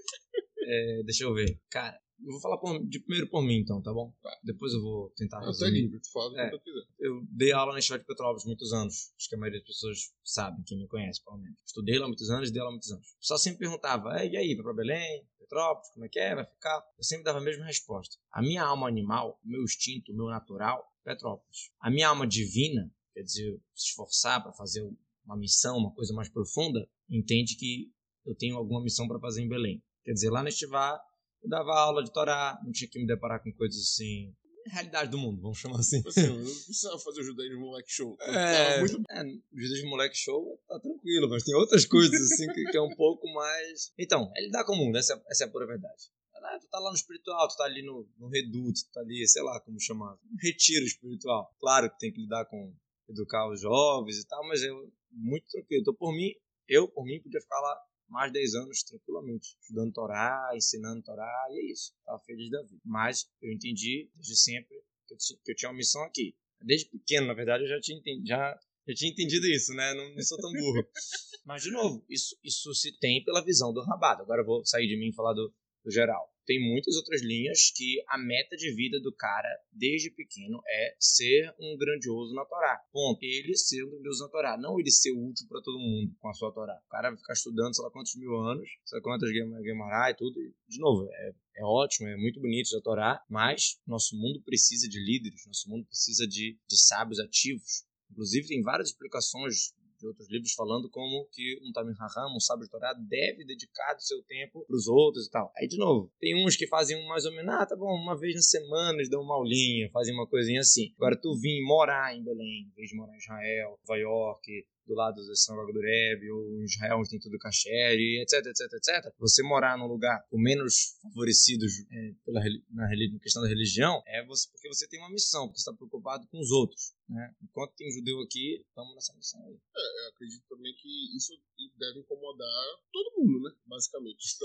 É, 0.66 1.02
deixa 1.04 1.24
eu 1.24 1.34
ver. 1.34 1.60
Cara, 1.68 1.94
eu 2.24 2.32
vou 2.32 2.40
falar 2.40 2.56
por- 2.56 2.82
de 2.88 2.98
primeiro 3.00 3.28
por 3.28 3.42
mim, 3.42 3.56
então, 3.58 3.82
tá 3.82 3.92
bom? 3.92 4.14
Depois 4.42 4.72
eu 4.72 4.80
vou 4.80 5.10
tentar 5.10 5.36
Não, 5.40 5.44
tá 5.44 5.48
resumir. 5.66 5.82
livre, 5.82 6.00
tu 6.00 6.10
fala 6.10 6.32
o 6.32 6.38
É. 6.38 6.50
que 6.50 6.56
tu 6.56 6.62
quiser. 6.64 6.86
Eu 7.00 7.22
dei 7.30 7.52
aula 7.52 7.74
na 7.74 7.78
Escola 7.80 8.00
de 8.00 8.06
Petrópolis 8.06 8.46
muitos 8.46 8.72
anos. 8.72 9.12
Acho 9.18 9.28
que 9.28 9.34
a 9.34 9.38
maioria 9.38 9.60
das 9.60 9.68
pessoas 9.68 9.98
sabem, 10.24 10.62
quem 10.64 10.78
me 10.78 10.88
conhece, 10.88 11.22
pelo 11.22 11.36
menos. 11.36 11.58
Estudei 11.66 11.98
lá 11.98 12.06
muitos 12.06 12.30
anos, 12.30 12.50
dei 12.50 12.62
lá 12.62 12.70
muitos 12.70 12.90
anos. 12.90 13.06
Só 13.20 13.36
sempre 13.36 13.58
perguntava, 13.58 14.18
"É, 14.18 14.26
e 14.26 14.36
aí, 14.38 14.54
vai 14.54 14.64
pra 14.64 14.72
Belém? 14.72 15.28
Petrópolis, 15.38 15.90
como 15.92 16.06
é 16.06 16.08
que 16.08 16.18
é? 16.18 16.34
Vai 16.34 16.46
ficar? 16.46 16.82
Eu 16.96 17.04
sempre 17.04 17.24
dava 17.24 17.40
a 17.40 17.42
mesma 17.42 17.66
resposta. 17.66 18.16
A 18.32 18.40
minha 18.40 18.62
alma 18.64 18.88
animal, 18.88 19.38
o 19.44 19.46
meu 19.46 19.62
instinto, 19.64 20.12
o 20.12 20.16
meu 20.16 20.28
natural, 20.28 20.82
Petrópolis. 21.04 21.70
A 21.78 21.90
minha 21.90 22.08
alma 22.08 22.26
divina, 22.26 22.90
quer 23.12 23.20
dizer, 23.22 23.60
se 23.74 23.88
esforçar 23.90 24.42
para 24.42 24.54
fazer 24.54 24.82
uma 25.24 25.36
missão, 25.36 25.76
uma 25.76 25.92
coisa 25.94 26.12
mais 26.14 26.28
profunda, 26.28 26.88
entende 27.10 27.56
que 27.56 27.90
eu 28.26 28.34
tenho 28.34 28.56
alguma 28.56 28.82
missão 28.82 29.06
para 29.06 29.20
fazer 29.20 29.42
em 29.42 29.48
Belém. 29.48 29.82
Quer 30.04 30.12
dizer, 30.12 30.30
lá 30.30 30.42
no 30.42 30.48
Estivar, 30.48 30.98
eu 31.42 31.48
dava 31.48 31.72
aula 31.72 32.02
de 32.02 32.12
Torá, 32.12 32.58
não 32.64 32.72
tinha 32.72 32.88
que 32.88 32.98
me 32.98 33.06
deparar 33.06 33.42
com 33.42 33.52
coisas 33.52 33.80
assim. 33.80 34.34
Realidade 34.66 35.10
do 35.10 35.18
mundo, 35.18 35.42
vamos 35.42 35.58
chamar 35.58 35.78
assim. 35.80 36.02
Assim, 36.06 36.24
eu 36.24 36.36
não 36.38 36.44
precisava 36.44 36.98
fazer 36.98 37.20
o 37.20 37.24
judaísmo 37.24 37.60
moleque 37.60 37.92
show. 37.92 38.16
É, 38.20 38.80
muito 38.80 39.02
é, 39.10 39.22
Judas 39.52 39.78
de 39.78 39.84
Moleque 39.84 40.16
Show 40.16 40.58
tá 40.66 40.80
tranquilo, 40.80 41.28
mas 41.28 41.42
tem 41.42 41.54
outras 41.54 41.84
coisas 41.84 42.32
assim 42.32 42.46
que, 42.50 42.64
que 42.64 42.76
é 42.76 42.80
um 42.80 42.94
pouco 42.96 43.30
mais. 43.30 43.92
Então, 43.98 44.30
é 44.34 44.40
lidar 44.40 44.64
com 44.64 44.72
o 44.72 44.76
mundo, 44.76 44.96
essa, 44.96 45.12
é- 45.12 45.22
essa 45.30 45.44
é 45.44 45.46
a 45.46 45.50
pura 45.50 45.66
verdade. 45.66 46.10
Ah, 46.36 46.58
tu 46.58 46.68
tá 46.68 46.78
lá 46.78 46.90
no 46.90 46.96
espiritual, 46.96 47.46
tu 47.48 47.56
tá 47.56 47.64
ali 47.64 47.82
no, 47.82 48.08
no 48.18 48.28
reduto, 48.28 48.80
tu 48.84 48.92
tá 48.92 49.00
ali, 49.00 49.26
sei 49.26 49.42
lá 49.42 49.60
como 49.60 49.80
chamar, 49.80 50.14
um 50.14 50.36
retiro 50.42 50.84
espiritual. 50.86 51.54
Claro 51.58 51.90
que 51.90 51.98
tem 51.98 52.12
que 52.12 52.20
lidar 52.22 52.44
com 52.46 52.74
educar 53.08 53.50
os 53.50 53.60
jovens 53.60 54.18
e 54.18 54.26
tal, 54.26 54.46
mas 54.48 54.62
eu 54.62 54.90
muito 55.14 55.48
tranquilo. 55.48 55.82
Então, 55.82 55.94
por 55.94 56.12
mim, 56.12 56.32
eu, 56.68 56.88
por 56.88 57.04
mim, 57.04 57.20
podia 57.20 57.40
ficar 57.40 57.60
lá 57.60 57.80
mais 58.08 58.32
de 58.32 58.38
10 58.38 58.54
anos 58.54 58.82
tranquilamente, 58.82 59.56
estudando 59.60 59.92
Torá, 59.92 60.50
ensinando 60.54 61.02
Torá, 61.02 61.46
e 61.50 61.58
é 61.58 61.72
isso. 61.72 61.92
Tava 62.04 62.20
feliz 62.20 62.50
da 62.50 62.62
vida. 62.62 62.80
Mas 62.84 63.30
eu 63.40 63.52
entendi 63.52 64.10
desde 64.14 64.36
sempre 64.36 64.76
que 65.06 65.14
eu, 65.14 65.18
que 65.44 65.52
eu 65.52 65.56
tinha 65.56 65.70
uma 65.70 65.76
missão 65.76 66.02
aqui. 66.02 66.36
Desde 66.60 66.88
pequeno, 66.88 67.26
na 67.26 67.34
verdade, 67.34 67.64
eu 67.64 67.68
já 67.68 67.80
tinha 67.80 67.98
entendido, 67.98 68.26
já, 68.26 68.58
já 68.88 68.94
tinha 68.94 69.10
entendido 69.10 69.46
isso, 69.46 69.72
né? 69.74 69.92
Não, 69.94 70.14
não 70.14 70.22
sou 70.22 70.38
tão 70.38 70.50
burro. 70.52 70.86
Mas, 71.44 71.62
de 71.62 71.70
novo, 71.70 72.04
isso, 72.08 72.36
isso 72.42 72.74
se 72.74 72.96
tem 72.98 73.22
pela 73.22 73.44
visão 73.44 73.72
do 73.72 73.82
rabado. 73.82 74.22
Agora 74.22 74.40
eu 74.40 74.46
vou 74.46 74.64
sair 74.64 74.86
de 74.86 74.96
mim 74.96 75.08
e 75.08 75.14
falar 75.14 75.34
do, 75.34 75.52
do 75.84 75.90
geral. 75.90 76.33
Tem 76.46 76.60
muitas 76.60 76.96
outras 76.96 77.22
linhas 77.22 77.72
que 77.74 78.02
a 78.08 78.18
meta 78.18 78.56
de 78.56 78.74
vida 78.74 79.00
do 79.00 79.12
cara, 79.14 79.48
desde 79.72 80.10
pequeno, 80.10 80.60
é 80.68 80.94
ser 80.98 81.54
um 81.58 81.76
grandioso 81.76 82.34
na 82.34 82.44
Torá. 82.44 82.80
Ponto. 82.92 83.18
Ele 83.22 83.56
ser 83.56 83.84
um 83.84 83.90
grandioso 83.90 84.24
na 84.24 84.30
Torá. 84.30 84.56
Não 84.58 84.78
ele 84.78 84.90
ser 84.90 85.12
útil 85.12 85.46
para 85.48 85.62
todo 85.62 85.78
mundo 85.78 86.14
com 86.20 86.28
a 86.28 86.34
sua 86.34 86.52
Torá. 86.52 86.78
O 86.86 86.90
cara 86.90 87.10
vai 87.10 87.18
ficar 87.18 87.32
estudando 87.32 87.74
sei 87.74 87.84
lá 87.84 87.90
quantos 87.90 88.14
mil 88.16 88.36
anos, 88.36 88.68
sei 88.84 88.98
lá 88.98 89.02
quantas 89.02 89.30
Gemara 89.30 90.10
e 90.10 90.16
tudo. 90.16 90.40
E, 90.40 90.54
de 90.68 90.78
novo, 90.78 91.08
é, 91.10 91.32
é 91.56 91.64
ótimo, 91.64 92.08
é 92.08 92.16
muito 92.16 92.40
bonito 92.40 92.76
a 92.76 92.80
Torá, 92.80 93.22
mas 93.28 93.78
nosso 93.86 94.16
mundo 94.16 94.42
precisa 94.42 94.88
de 94.88 94.98
líderes, 94.98 95.46
nosso 95.46 95.68
mundo 95.68 95.86
precisa 95.86 96.26
de, 96.26 96.58
de 96.68 96.76
sábios 96.76 97.18
ativos. 97.20 97.84
Inclusive, 98.10 98.48
tem 98.48 98.62
várias 98.62 98.90
explicações 98.90 99.72
de 100.04 100.08
outros 100.08 100.30
livros 100.30 100.52
falando 100.52 100.90
como 100.90 101.26
que 101.32 101.58
um 101.62 101.72
Tamim 101.72 101.94
Raham, 101.98 102.36
um 102.36 102.40
sábio 102.40 102.64
de 102.64 102.70
Torá, 102.70 102.92
deve 102.92 103.44
dedicar 103.44 103.96
o 103.96 104.00
seu 104.00 104.22
tempo 104.24 104.64
para 104.66 104.76
os 104.76 104.86
outros 104.86 105.26
e 105.26 105.30
tal. 105.30 105.50
Aí, 105.56 105.66
de 105.66 105.78
novo, 105.78 106.12
tem 106.20 106.44
uns 106.44 106.56
que 106.56 106.66
fazem 106.66 107.06
mais 107.08 107.24
ou 107.24 107.32
menos, 107.32 107.54
ah, 107.54 107.66
tá 107.66 107.74
bom, 107.74 107.94
uma 107.94 108.18
vez 108.18 108.34
na 108.34 108.42
semana 108.42 108.98
eles 108.98 109.08
dão 109.08 109.22
uma 109.22 109.34
aulinha, 109.34 109.90
fazem 109.90 110.14
uma 110.14 110.28
coisinha 110.28 110.60
assim. 110.60 110.92
Agora, 110.96 111.18
tu 111.20 111.34
vir 111.40 111.64
morar 111.64 112.14
em 112.14 112.22
Belém, 112.22 112.68
em 112.70 112.74
vez 112.74 112.90
de 112.90 112.96
morar 112.96 113.14
em 113.14 113.18
Israel, 113.18 113.78
Nova 113.86 113.98
York, 113.98 114.66
do 114.86 114.94
lado 114.94 115.16
da 115.16 115.34
sinagoga 115.34 115.72
do 115.72 115.80
Rebbe, 115.80 116.30
ou 116.30 116.60
em 116.60 116.64
Israel, 116.64 116.98
onde 116.98 117.10
tem 117.10 117.18
tudo 117.18 117.38
kasher, 117.38 117.98
etc, 118.22 118.46
etc, 118.46 118.72
etc. 118.72 119.14
Você 119.18 119.42
morar 119.42 119.78
num 119.78 119.86
lugar 119.86 120.24
com 120.28 120.38
menos 120.38 120.96
favorecidos 121.02 121.72
é, 121.90 122.12
pela, 122.24 122.40
na, 122.70 122.88
na 122.88 123.18
questão 123.20 123.42
da 123.42 123.48
religião, 123.48 124.02
é 124.06 124.24
você, 124.26 124.48
porque 124.50 124.68
você 124.68 124.86
tem 124.88 125.00
uma 125.00 125.10
missão, 125.10 125.46
porque 125.46 125.58
você 125.58 125.70
está 125.70 125.76
preocupado 125.76 126.26
com 126.28 126.40
os 126.40 126.50
outros. 126.50 126.94
Né? 127.08 127.34
Enquanto 127.42 127.74
tem 127.76 127.90
judeu 127.90 128.20
aqui, 128.20 128.64
estamos 128.66 128.94
nessa 128.94 129.14
missão 129.14 129.44
aí. 129.46 129.54
Eu 129.54 130.08
acredito 130.10 130.44
também 130.48 130.74
que 130.74 131.16
isso 131.16 131.32
deve 131.76 132.00
incomodar 132.00 132.64
todo 132.92 133.16
mundo, 133.18 133.42
né? 133.42 133.54
Basicamente. 133.66 134.26
Se 134.26 134.38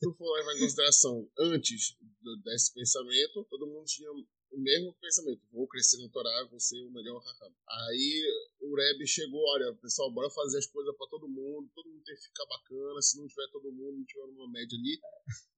tu, 0.00 0.14
for 0.14 0.36
levar 0.36 0.56
em 0.56 0.60
consideração 0.60 1.30
antes 1.38 1.96
desse 2.44 2.74
pensamento, 2.74 3.46
todo 3.48 3.66
mundo 3.66 3.84
tinha 3.86 4.10
o 4.52 4.58
mesmo 4.60 4.94
pensamento. 5.00 5.42
Vou 5.52 5.66
crescer 5.68 5.98
no 5.98 6.08
Torá, 6.10 6.46
vou 6.50 6.58
ser 6.60 6.80
o 6.82 6.90
melhor 6.90 7.18
raham. 7.22 7.54
Aí 7.68 8.22
o 8.60 8.74
Rebbe 8.74 9.06
chegou, 9.06 9.40
olha, 9.54 9.74
pessoal, 9.82 10.10
bora 10.12 10.30
fazer 10.30 10.58
as 10.58 10.66
coisas 10.66 10.94
pra 10.96 11.06
todo 11.08 11.28
mundo, 11.28 11.70
todo 11.74 11.88
mundo 11.90 12.02
tem 12.04 12.14
que 12.16 12.22
ficar 12.22 12.46
bacana, 12.46 13.02
se 13.02 13.18
não 13.18 13.26
tiver 13.26 13.48
todo 13.52 13.72
mundo, 13.72 13.98
não 13.98 14.04
tiver 14.04 14.22
uma 14.24 14.50
média 14.50 14.76
ali, 14.78 15.00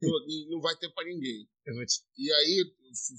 não- 0.02 0.50
não 0.50 0.60
vai 0.60 0.76
ter 0.76 0.92
pra 0.92 1.04
ninguém. 1.04 1.48
E 2.18 2.32
aí 2.32 2.64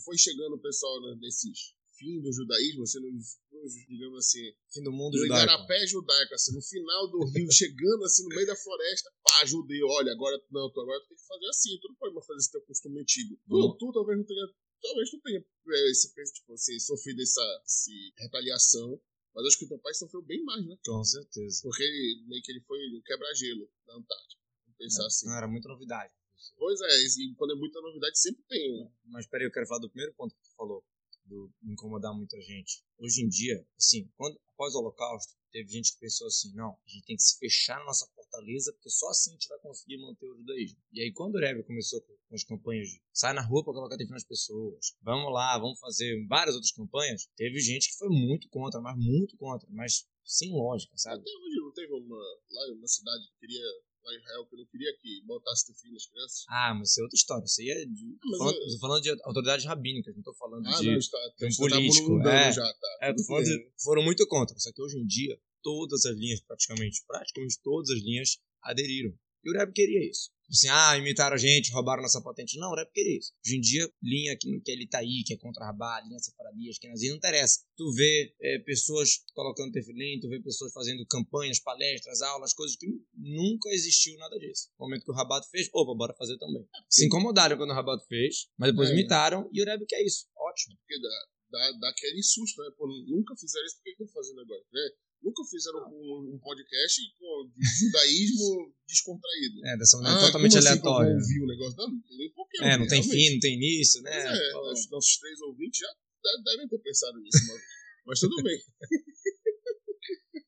foi 0.03 0.17
chegando 0.17 0.55
o 0.55 0.61
pessoal 0.61 1.01
né, 1.01 1.17
nesses 1.21 1.73
fim 1.97 2.21
do 2.21 2.31
judaísmo, 2.31 2.83
assim, 2.83 2.99
nos, 3.01 3.73
digamos 3.89 4.19
assim, 4.25 4.53
Fim 4.71 4.83
do 4.83 4.91
mundo 4.91 5.17
no 5.17 5.23
judaico. 5.23 5.43
igarapé 5.43 5.85
judaico, 5.85 6.33
assim, 6.33 6.55
no 6.55 6.61
final 6.61 7.11
do 7.11 7.25
rio, 7.25 7.47
chegando 7.51 8.03
assim 8.05 8.23
no 8.23 8.29
meio 8.29 8.47
da 8.47 8.55
floresta, 8.55 9.11
pá, 9.21 9.45
judeu, 9.45 9.85
olha, 9.87 10.09
agora 10.13 10.41
não, 10.49 10.71
tu 10.71 10.79
agora 10.79 10.97
tu 11.01 11.07
tem 11.09 11.17
que 11.17 11.27
fazer 11.27 11.45
assim, 11.47 11.77
tu 11.81 11.89
não 11.89 11.95
pode 11.95 12.13
mais 12.15 12.25
fazer 12.25 12.39
esse 12.39 12.51
teu 12.53 12.61
costume 12.61 13.01
antigo. 13.01 13.37
Tu, 13.49 13.77
tu 13.77 13.91
talvez 13.91 14.17
não 14.17 14.25
tenha 14.25 14.47
talvez 14.81 15.09
tu 15.09 15.19
tenha 15.19 15.39
é, 15.39 15.43
esse, 15.73 16.13
tipo, 16.33 16.53
assim, 16.53 16.79
sofrido 16.79 17.21
essa, 17.21 17.41
essa 17.65 17.91
retaliação, 18.17 19.01
mas 19.33 19.45
acho 19.45 19.59
que 19.59 19.65
o 19.65 19.69
teu 19.69 19.79
pai 19.79 19.93
sofreu 19.93 20.21
bem 20.21 20.43
mais, 20.43 20.65
né? 20.65 20.75
Com 20.85 21.03
certeza. 21.03 21.61
Porque 21.63 21.83
ele, 21.83 22.25
meio 22.27 22.41
que 22.43 22.51
ele 22.51 22.61
foi 22.61 22.77
um 22.89 23.01
quebra-gelo 23.05 23.69
da 23.85 23.95
Antártica. 23.95 24.41
Vamos 24.65 24.77
pensar 24.77 25.03
É, 25.03 25.07
assim. 25.07 25.27
Não, 25.27 25.37
era 25.37 25.47
muita 25.47 25.69
novidade. 25.69 26.13
Pois 26.57 26.79
é, 26.81 27.05
e 27.05 27.35
quando 27.35 27.51
é 27.51 27.55
muita 27.55 27.79
novidade, 27.81 28.17
sempre 28.19 28.43
tem. 28.47 28.77
né? 28.79 28.91
Mas 29.05 29.27
peraí, 29.27 29.45
eu 29.45 29.51
quero 29.51 29.67
falar 29.67 29.81
do 29.81 29.89
primeiro 29.89 30.13
ponto 30.15 30.33
que 30.35 30.41
tu 30.41 30.55
falou, 30.55 30.83
do 31.25 31.53
incomodar 31.63 32.13
muita 32.13 32.39
gente. 32.41 32.83
Hoje 32.97 33.21
em 33.21 33.29
dia, 33.29 33.65
assim, 33.77 34.09
quando, 34.17 34.39
após 34.47 34.73
o 34.73 34.79
Holocausto, 34.79 35.33
teve 35.51 35.69
gente 35.69 35.93
que 35.93 35.99
pensou 35.99 36.27
assim, 36.27 36.53
não, 36.55 36.71
a 36.71 36.89
gente 36.89 37.05
tem 37.05 37.15
que 37.15 37.23
se 37.23 37.37
fechar 37.37 37.77
na 37.79 37.85
nossa 37.85 38.07
fortaleza, 38.15 38.73
porque 38.73 38.89
só 38.89 39.07
assim 39.09 39.31
a 39.31 39.33
gente 39.33 39.47
vai 39.47 39.59
conseguir 39.59 39.97
manter 39.99 40.27
o 40.27 40.35
judaísmo. 40.37 40.79
E 40.91 41.01
aí, 41.01 41.11
quando 41.13 41.35
o 41.35 41.39
Rebbe 41.39 41.63
começou 41.63 42.01
com, 42.01 42.17
com 42.29 42.35
as 42.35 42.43
campanhas 42.43 42.87
de 42.87 43.01
sai 43.11 43.33
na 43.33 43.41
rua 43.41 43.63
para 43.63 43.73
colocar 43.73 43.97
TV 43.97 44.11
nas 44.11 44.23
pessoas, 44.23 44.93
vamos 45.01 45.33
lá, 45.33 45.57
vamos 45.57 45.79
fazer 45.79 46.25
várias 46.27 46.55
outras 46.55 46.71
campanhas, 46.71 47.27
teve 47.35 47.59
gente 47.59 47.89
que 47.89 47.97
foi 47.97 48.09
muito 48.09 48.47
contra, 48.49 48.79
mas 48.79 48.95
muito 48.97 49.35
contra, 49.37 49.67
mas 49.71 50.07
sem 50.23 50.51
lógica, 50.53 50.95
sabe? 50.95 51.21
Até 51.21 51.31
hoje 51.31 51.55
não 51.57 51.71
teve 51.73 51.91
uma. 51.91 52.17
Lá 52.51 52.73
uma 52.77 52.87
cidade 52.87 53.23
que 53.27 53.39
queria. 53.47 53.65
Lá 54.01 54.13
em 54.13 54.17
Israel, 54.17 54.45
que 54.45 54.55
não 54.55 54.65
queria 54.67 54.95
que 55.01 55.21
botasse 55.25 55.67
tefilin 55.67 55.93
nas 55.93 56.05
crianças. 56.05 56.45
Ah, 56.47 56.73
mas 56.73 56.89
isso 56.91 57.01
é 57.01 57.03
outra 57.03 57.17
história. 57.17 57.43
Isso 57.43 57.61
aí 57.61 57.69
é 57.69 57.85
de. 57.85 58.17
mas 58.23 58.37
falando, 58.37 58.55
eu- 58.55 58.69
tô 58.71 58.79
falando 58.79 59.01
de 59.03 59.09
autoridades 59.23 59.65
rabínicas, 59.65 60.15
não 60.15 60.23
tô 60.23 60.33
falando 60.35 60.65
Ah, 60.67 60.79
de. 60.79 60.85
não, 60.85 60.97
está, 60.97 61.17
de 61.37 61.45
um 61.45 61.55
político, 61.57 62.09
mudando 62.11 62.27
é. 62.33 62.51
já, 62.51 62.61
tá. 62.63 62.97
É, 63.01 63.13
tô 63.13 63.23
falando 63.25 63.43
de, 63.45 63.71
foram 63.83 64.01
muito 64.03 64.25
contra. 64.27 64.57
Só 64.57 64.71
que 64.71 64.81
hoje 64.81 64.97
em 64.97 65.05
dia, 65.05 65.37
todas 65.61 66.05
as 66.05 66.15
linhas, 66.15 66.39
praticamente, 66.41 67.03
praticamente 67.05 67.59
todas 67.61 67.89
as 67.89 67.99
linhas 68.01 68.37
aderiram. 68.63 69.11
E 69.43 69.49
o 69.49 69.53
Rebbe 69.53 69.73
queria 69.73 70.09
isso. 70.09 70.31
Assim, 70.49 70.67
ah, 70.69 70.97
imitaram 70.97 71.35
a 71.35 71.37
gente, 71.37 71.71
roubaram 71.71 72.01
nossa 72.01 72.21
patente. 72.21 72.57
Não, 72.57 72.71
o 72.71 72.75
Rebbe 72.75 72.91
queria 72.91 73.17
isso. 73.19 73.33
Hoje 73.45 73.57
em 73.57 73.61
dia, 73.61 73.87
linha 74.01 74.35
que, 74.35 74.59
que 74.61 74.71
é 74.71 74.75
Litaí, 74.75 75.23
que 75.23 75.33
é 75.33 75.37
contra 75.37 75.65
Rabá, 75.65 76.01
linha 76.01 76.17
sefaradias, 76.19 76.79
que 76.79 76.87
não 76.87 76.95
interessa. 77.15 77.59
Tu 77.77 77.91
vê 77.93 78.33
é, 78.41 78.59
pessoas 78.59 79.19
colocando 79.33 79.71
tefilim, 79.71 80.19
tu 80.19 80.27
vê 80.27 80.41
pessoas 80.41 80.73
fazendo 80.73 81.05
campanhas, 81.07 81.59
palestras, 81.59 82.21
aulas, 82.21 82.53
coisas 82.53 82.75
que 82.75 82.87
nunca 83.15 83.69
existiu 83.69 84.17
nada 84.17 84.37
disso. 84.39 84.69
No 84.79 84.85
momento 84.87 85.05
que 85.05 85.11
o 85.11 85.15
Rabato 85.15 85.47
fez, 85.49 85.69
opa, 85.73 85.93
bora 85.95 86.15
fazer 86.17 86.37
também. 86.37 86.65
Se 86.89 87.05
incomodaram 87.05 87.55
quando 87.55 87.69
o 87.69 87.75
Rabato 87.75 88.05
fez, 88.07 88.47
mas 88.57 88.71
depois 88.71 88.89
É. 88.89 88.93
imitaram, 88.93 89.47
e 89.53 89.61
o 89.61 89.65
Rebbe 89.65 89.85
quer 89.85 90.01
isso. 90.03 90.25
Ótimo. 90.35 90.75
Porque 90.77 90.99
dá, 90.99 91.09
dá, 91.51 91.71
dá 91.79 91.89
aquele 91.89 92.23
susto, 92.23 92.61
né? 92.63 92.69
Pô, 92.75 92.87
nunca 93.07 93.35
fizeram 93.35 93.65
isso, 93.67 93.75
por 93.75 93.83
que 93.83 93.95
que 93.95 94.03
estão 94.03 94.13
fazendo 94.13 94.41
agora? 94.41 94.63
Né? 94.73 94.89
Nunca 95.21 95.43
fizeram 95.51 95.79
um, 95.91 96.33
um 96.35 96.39
podcast 96.39 97.01
com 97.19 97.51
de 97.55 97.65
judaísmo 97.85 98.73
descontraído. 98.87 99.65
É, 99.65 99.77
dessa 99.77 99.97
maneira 99.97 100.17
Ah, 100.17 100.25
totalmente 100.25 100.51
como 100.51 100.59
assim 100.59 100.67
aleatória. 100.69 101.13
ouvir 101.13 101.41
o 101.43 101.47
negócio? 101.47 101.75
Não, 101.77 101.87
não 101.91 102.01
tem 102.01 102.17
nem 102.17 102.33
porquê. 102.33 102.57
É, 102.63 102.77
não 102.77 102.87
tem 102.87 103.01
realmente. 103.01 103.09
fim, 103.11 103.33
não 103.33 103.39
tem 103.39 103.53
início, 103.55 104.01
né? 104.01 104.11
É, 104.15 104.51
Pô, 104.53 104.71
os 104.71 104.89
nossos 104.89 105.17
três 105.17 105.41
ouvintes 105.41 105.79
já 105.79 105.87
de- 105.87 106.43
devem 106.43 106.67
ter 106.67 106.79
pensado 106.79 107.19
nisso 107.19 107.43
uma 107.45 107.53
vez. 107.55 107.65
Mas 108.05 108.19
tudo 108.19 108.43
bem. 108.43 108.59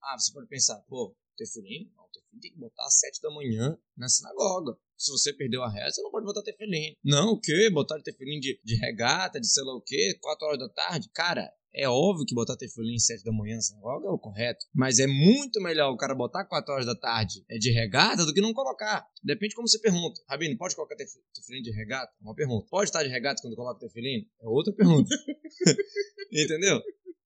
Ah, 0.03 0.17
você 0.17 0.34
pode 0.34 0.47
pensar, 0.47 0.81
pô, 0.89 1.15
tefilim? 1.38 1.91
Não, 1.95 2.07
tefilim 2.12 2.39
tem 2.41 2.51
que 2.53 2.57
botar 2.60 2.86
às 2.86 2.97
sete 2.99 3.21
da 3.21 3.29
manhã 3.29 3.77
na 3.95 4.10
sinagoga. 4.10 4.75
Se 5.02 5.12
você 5.12 5.34
perdeu 5.34 5.64
a 5.64 5.70
reza, 5.72 5.92
você 5.96 6.02
não 6.04 6.12
pode 6.12 6.26
botar 6.26 6.44
tefilim. 6.44 6.96
Não, 7.04 7.32
o 7.32 7.40
quê? 7.40 7.70
Botar 7.72 8.00
tefilim 8.02 8.40
de, 8.40 8.60
de 8.64 8.76
regata, 8.76 9.40
de 9.42 9.48
sei 9.48 9.64
lá 9.64 9.76
o 9.76 9.82
quê, 9.82 10.16
quatro 10.22 10.46
horas 10.46 10.60
da 10.60 10.70
tarde? 10.70 11.10
Cara, 11.12 11.52
é 11.74 11.90
óbvio 11.90 12.26
que 12.26 12.36
botar 12.36 12.56
tefilim 12.56 12.96
às 12.96 13.06
sete 13.06 13.24
da 13.24 13.32
manhã 13.32 13.56
na 13.56 13.62
sinagoga 13.62 14.08
é 14.08 14.12
o 14.12 14.20
correto. 14.20 14.64
Mas 14.76 15.00
é 15.00 15.08
muito 15.08 15.60
melhor 15.62 15.92
o 15.92 15.98
cara 15.98 16.14
botar 16.14 16.46
quatro 16.46 16.72
horas 16.74 16.86
da 16.86 16.94
tarde 16.96 17.44
é 17.50 17.58
de 17.58 17.72
regata 17.72 18.26
do 18.26 18.34
que 18.34 18.42
não 18.42 18.54
colocar. 18.54 19.04
Depende 19.24 19.50
de 19.50 19.56
como 19.56 19.68
você 19.68 19.80
pergunta. 19.80 20.22
Rabino, 20.30 20.56
pode 20.58 20.76
colocar 20.76 20.96
tef- 20.96 21.10
tefilim 21.34 21.62
de 21.64 21.72
regata? 21.72 22.12
É 22.22 22.24
uma 22.24 22.36
pergunta. 22.36 22.68
Pode 22.70 22.90
estar 22.90 23.02
de 23.02 23.10
regata 23.10 23.42
quando 23.42 23.56
coloca 23.56 23.80
tefilim? 23.80 24.28
É 24.40 24.48
outra 24.48 24.72
pergunta. 24.74 25.10
Entendeu? 26.32 26.82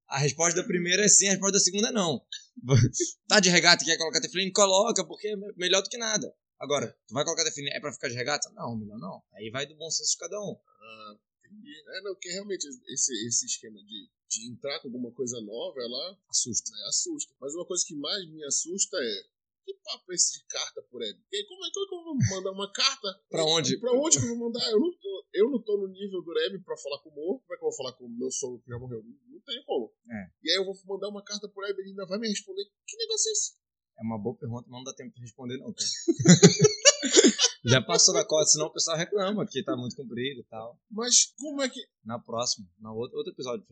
A 0.07 0.19
resposta 0.19 0.61
da 0.61 0.67
primeira 0.67 1.03
é 1.03 1.07
sim, 1.09 1.27
a 1.27 1.31
resposta 1.31 1.53
da 1.57 1.59
segunda 1.59 1.89
é 1.89 1.91
não. 1.91 2.21
Tá 3.27 3.39
de 3.39 3.49
regata 3.49 3.83
e 3.83 3.87
quer 3.87 3.97
colocar 3.97 4.21
tefilim? 4.21 4.51
Coloca, 4.51 5.05
porque 5.05 5.27
é 5.27 5.35
melhor 5.57 5.81
do 5.81 5.89
que 5.89 5.97
nada. 5.97 6.31
Agora, 6.59 6.87
tu 7.07 7.13
vai 7.13 7.23
colocar 7.23 7.43
tefilim, 7.43 7.69
é 7.69 7.79
pra 7.79 7.91
ficar 7.91 8.07
de 8.07 8.15
regata? 8.15 8.49
Não, 8.53 8.75
melhor 8.77 8.97
não. 8.97 9.21
Aí 9.33 9.49
vai 9.51 9.65
do 9.65 9.75
bom 9.75 9.89
senso 9.89 10.11
de 10.11 10.17
cada 10.17 10.39
um. 10.39 10.55
Ah, 10.81 11.17
entendi. 11.45 11.73
É, 11.87 12.01
não, 12.01 12.13
porque 12.13 12.29
realmente 12.29 12.65
esse, 12.87 13.27
esse 13.27 13.45
esquema 13.45 13.77
de, 13.83 14.09
de 14.29 14.51
entrar 14.51 14.79
com 14.79 14.87
alguma 14.87 15.11
coisa 15.11 15.39
nova, 15.41 15.79
ela 15.81 16.19
Assusta. 16.29 16.71
né, 16.71 16.77
assusta. 16.87 17.33
Mas 17.39 17.53
uma 17.53 17.65
coisa 17.65 17.83
que 17.85 17.95
mais 17.95 18.25
me 18.29 18.43
assusta 18.45 18.97
é 18.97 19.23
que 19.65 19.73
papo 19.83 20.11
é 20.11 20.15
esse 20.15 20.39
de 20.39 20.45
carta 20.45 20.81
por? 20.91 21.01
E 21.01 21.05
aí, 21.05 21.45
Como 21.47 21.65
é 21.65 21.69
que 21.71 21.79
eu 21.79 22.03
vou 22.03 22.15
mandar 22.37 22.51
uma 22.51 22.71
carta? 22.71 23.07
Pra 23.29 23.43
onde? 23.43 23.79
Pra 23.79 23.91
onde 23.91 24.19
que 24.19 24.23
eu 24.23 24.29
vou 24.29 24.45
mandar? 24.47 24.63
Eu 24.69 24.79
não 24.79 24.91
tô, 24.91 25.27
eu 25.33 25.49
não 25.49 25.61
tô 25.61 25.77
no 25.77 25.87
nível 25.87 26.21
do 26.21 26.39
Hebe 26.39 26.63
pra 26.63 26.77
falar 26.77 27.01
com 27.01 27.09
o 27.09 27.15
Mo. 27.15 27.39
Como 27.41 27.53
é 27.53 27.57
que 27.57 27.63
eu 27.65 27.69
vou 27.69 27.75
falar 27.75 27.93
com 27.93 28.05
o 28.05 28.09
meu 28.09 28.31
sogro 28.31 28.61
que 28.61 28.69
já 28.69 28.77
morreu? 28.77 29.03
Não, 29.03 29.33
não 29.33 29.41
tenho 29.41 29.63
como. 29.65 29.91
É. 30.09 30.29
E 30.43 30.51
aí 30.51 30.57
eu 30.57 30.65
vou 30.65 30.75
mandar 30.85 31.09
uma 31.09 31.23
carta 31.23 31.49
por 31.49 31.65
Hebe 31.67 31.79
e 31.79 31.81
ele 31.81 31.89
ainda 31.89 32.05
vai 32.05 32.19
me 32.19 32.29
responder. 32.29 32.63
Que 32.85 32.95
negócio 32.95 33.29
é 33.29 33.31
esse? 33.33 33.64
É 33.97 34.03
uma 34.03 34.17
boa 34.17 34.35
pergunta, 34.35 34.65
mas 34.69 34.77
não 34.77 34.83
dá 34.83 34.93
tempo 34.93 35.13
de 35.15 35.21
responder, 35.21 35.57
não. 35.57 35.73
Já 37.65 37.81
passou 37.81 38.13
da 38.13 38.23
cota, 38.23 38.45
senão 38.45 38.67
o 38.67 38.73
pessoal 38.73 38.97
reclama 38.97 39.45
que 39.47 39.63
tá 39.63 39.75
muito 39.75 39.95
comprido 39.95 40.41
e 40.41 40.43
tal. 40.43 40.79
Mas 40.91 41.33
como 41.37 41.63
é 41.63 41.69
que. 41.69 41.79
Na 42.03 42.19
próxima, 42.19 42.67
na 42.79 42.93
outro, 42.93 43.17
outro 43.17 43.33
episódio, 43.33 43.65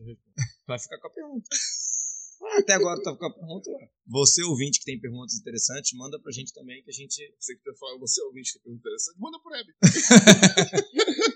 vai 0.66 0.78
ficar 0.78 0.98
com 0.98 1.06
a 1.06 1.10
pergunta. 1.10 1.46
Ah, 2.42 2.58
Até 2.58 2.72
agora 2.72 3.00
tá 3.00 3.14
com 3.16 3.26
a 3.26 3.32
pergunta. 3.32 3.70
Você, 4.06 4.42
ouvinte, 4.42 4.80
que 4.80 4.84
tem 4.84 5.00
perguntas 5.00 5.36
interessantes, 5.36 5.96
manda 5.96 6.18
pra 6.20 6.32
gente 6.32 6.52
também, 6.52 6.82
que 6.82 6.90
a 6.90 6.92
gente 6.92 7.34
Você 7.38 7.54
que 7.54 7.62
tá 7.62 7.72
falando, 7.78 8.00
você 8.00 8.20
ouvinte 8.22 8.52
que 8.54 8.58
tem 8.58 8.72
pergunta 8.72 8.88
interessante, 8.88 9.20
manda 9.20 9.38
por 9.40 9.54
Hebe. 9.54 9.72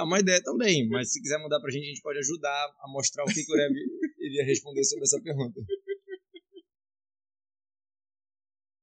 É 0.00 0.02
uma 0.02 0.18
ideia 0.18 0.42
também, 0.42 0.88
mas 0.88 1.12
se 1.12 1.20
quiser 1.20 1.38
mandar 1.38 1.60
pra 1.60 1.70
gente, 1.70 1.84
a 1.84 1.88
gente 1.88 2.00
pode 2.00 2.18
ajudar 2.20 2.74
a 2.80 2.88
mostrar 2.88 3.22
o 3.22 3.26
que, 3.26 3.44
que 3.44 3.52
o 3.52 3.56
Reb 3.56 3.74
iria 4.18 4.44
responder 4.46 4.82
sobre 4.82 5.04
essa 5.04 5.20
pergunta. 5.20 5.60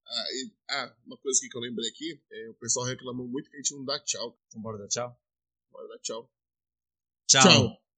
Ah, 0.09 0.25
e- 0.33 0.51
ah, 0.69 0.95
uma 1.05 1.17
coisa 1.17 1.39
que 1.49 1.57
eu 1.57 1.61
lembrei 1.61 1.89
aqui, 1.89 2.21
é, 2.31 2.49
o 2.49 2.53
pessoal 2.55 2.85
reclamou 2.85 3.27
muito 3.27 3.49
que 3.49 3.57
a 3.57 3.59
gente 3.59 3.75
não 3.75 3.83
dá 3.85 3.99
tchau. 3.99 4.39
Então 4.47 4.61
bora 4.61 4.77
dar 4.77 4.87
tchau? 4.87 5.19
Bora 5.71 5.87
dar 5.87 5.99
tchau. 5.99 6.31
Tchau. 7.27 7.41
Tchau. 7.43 7.81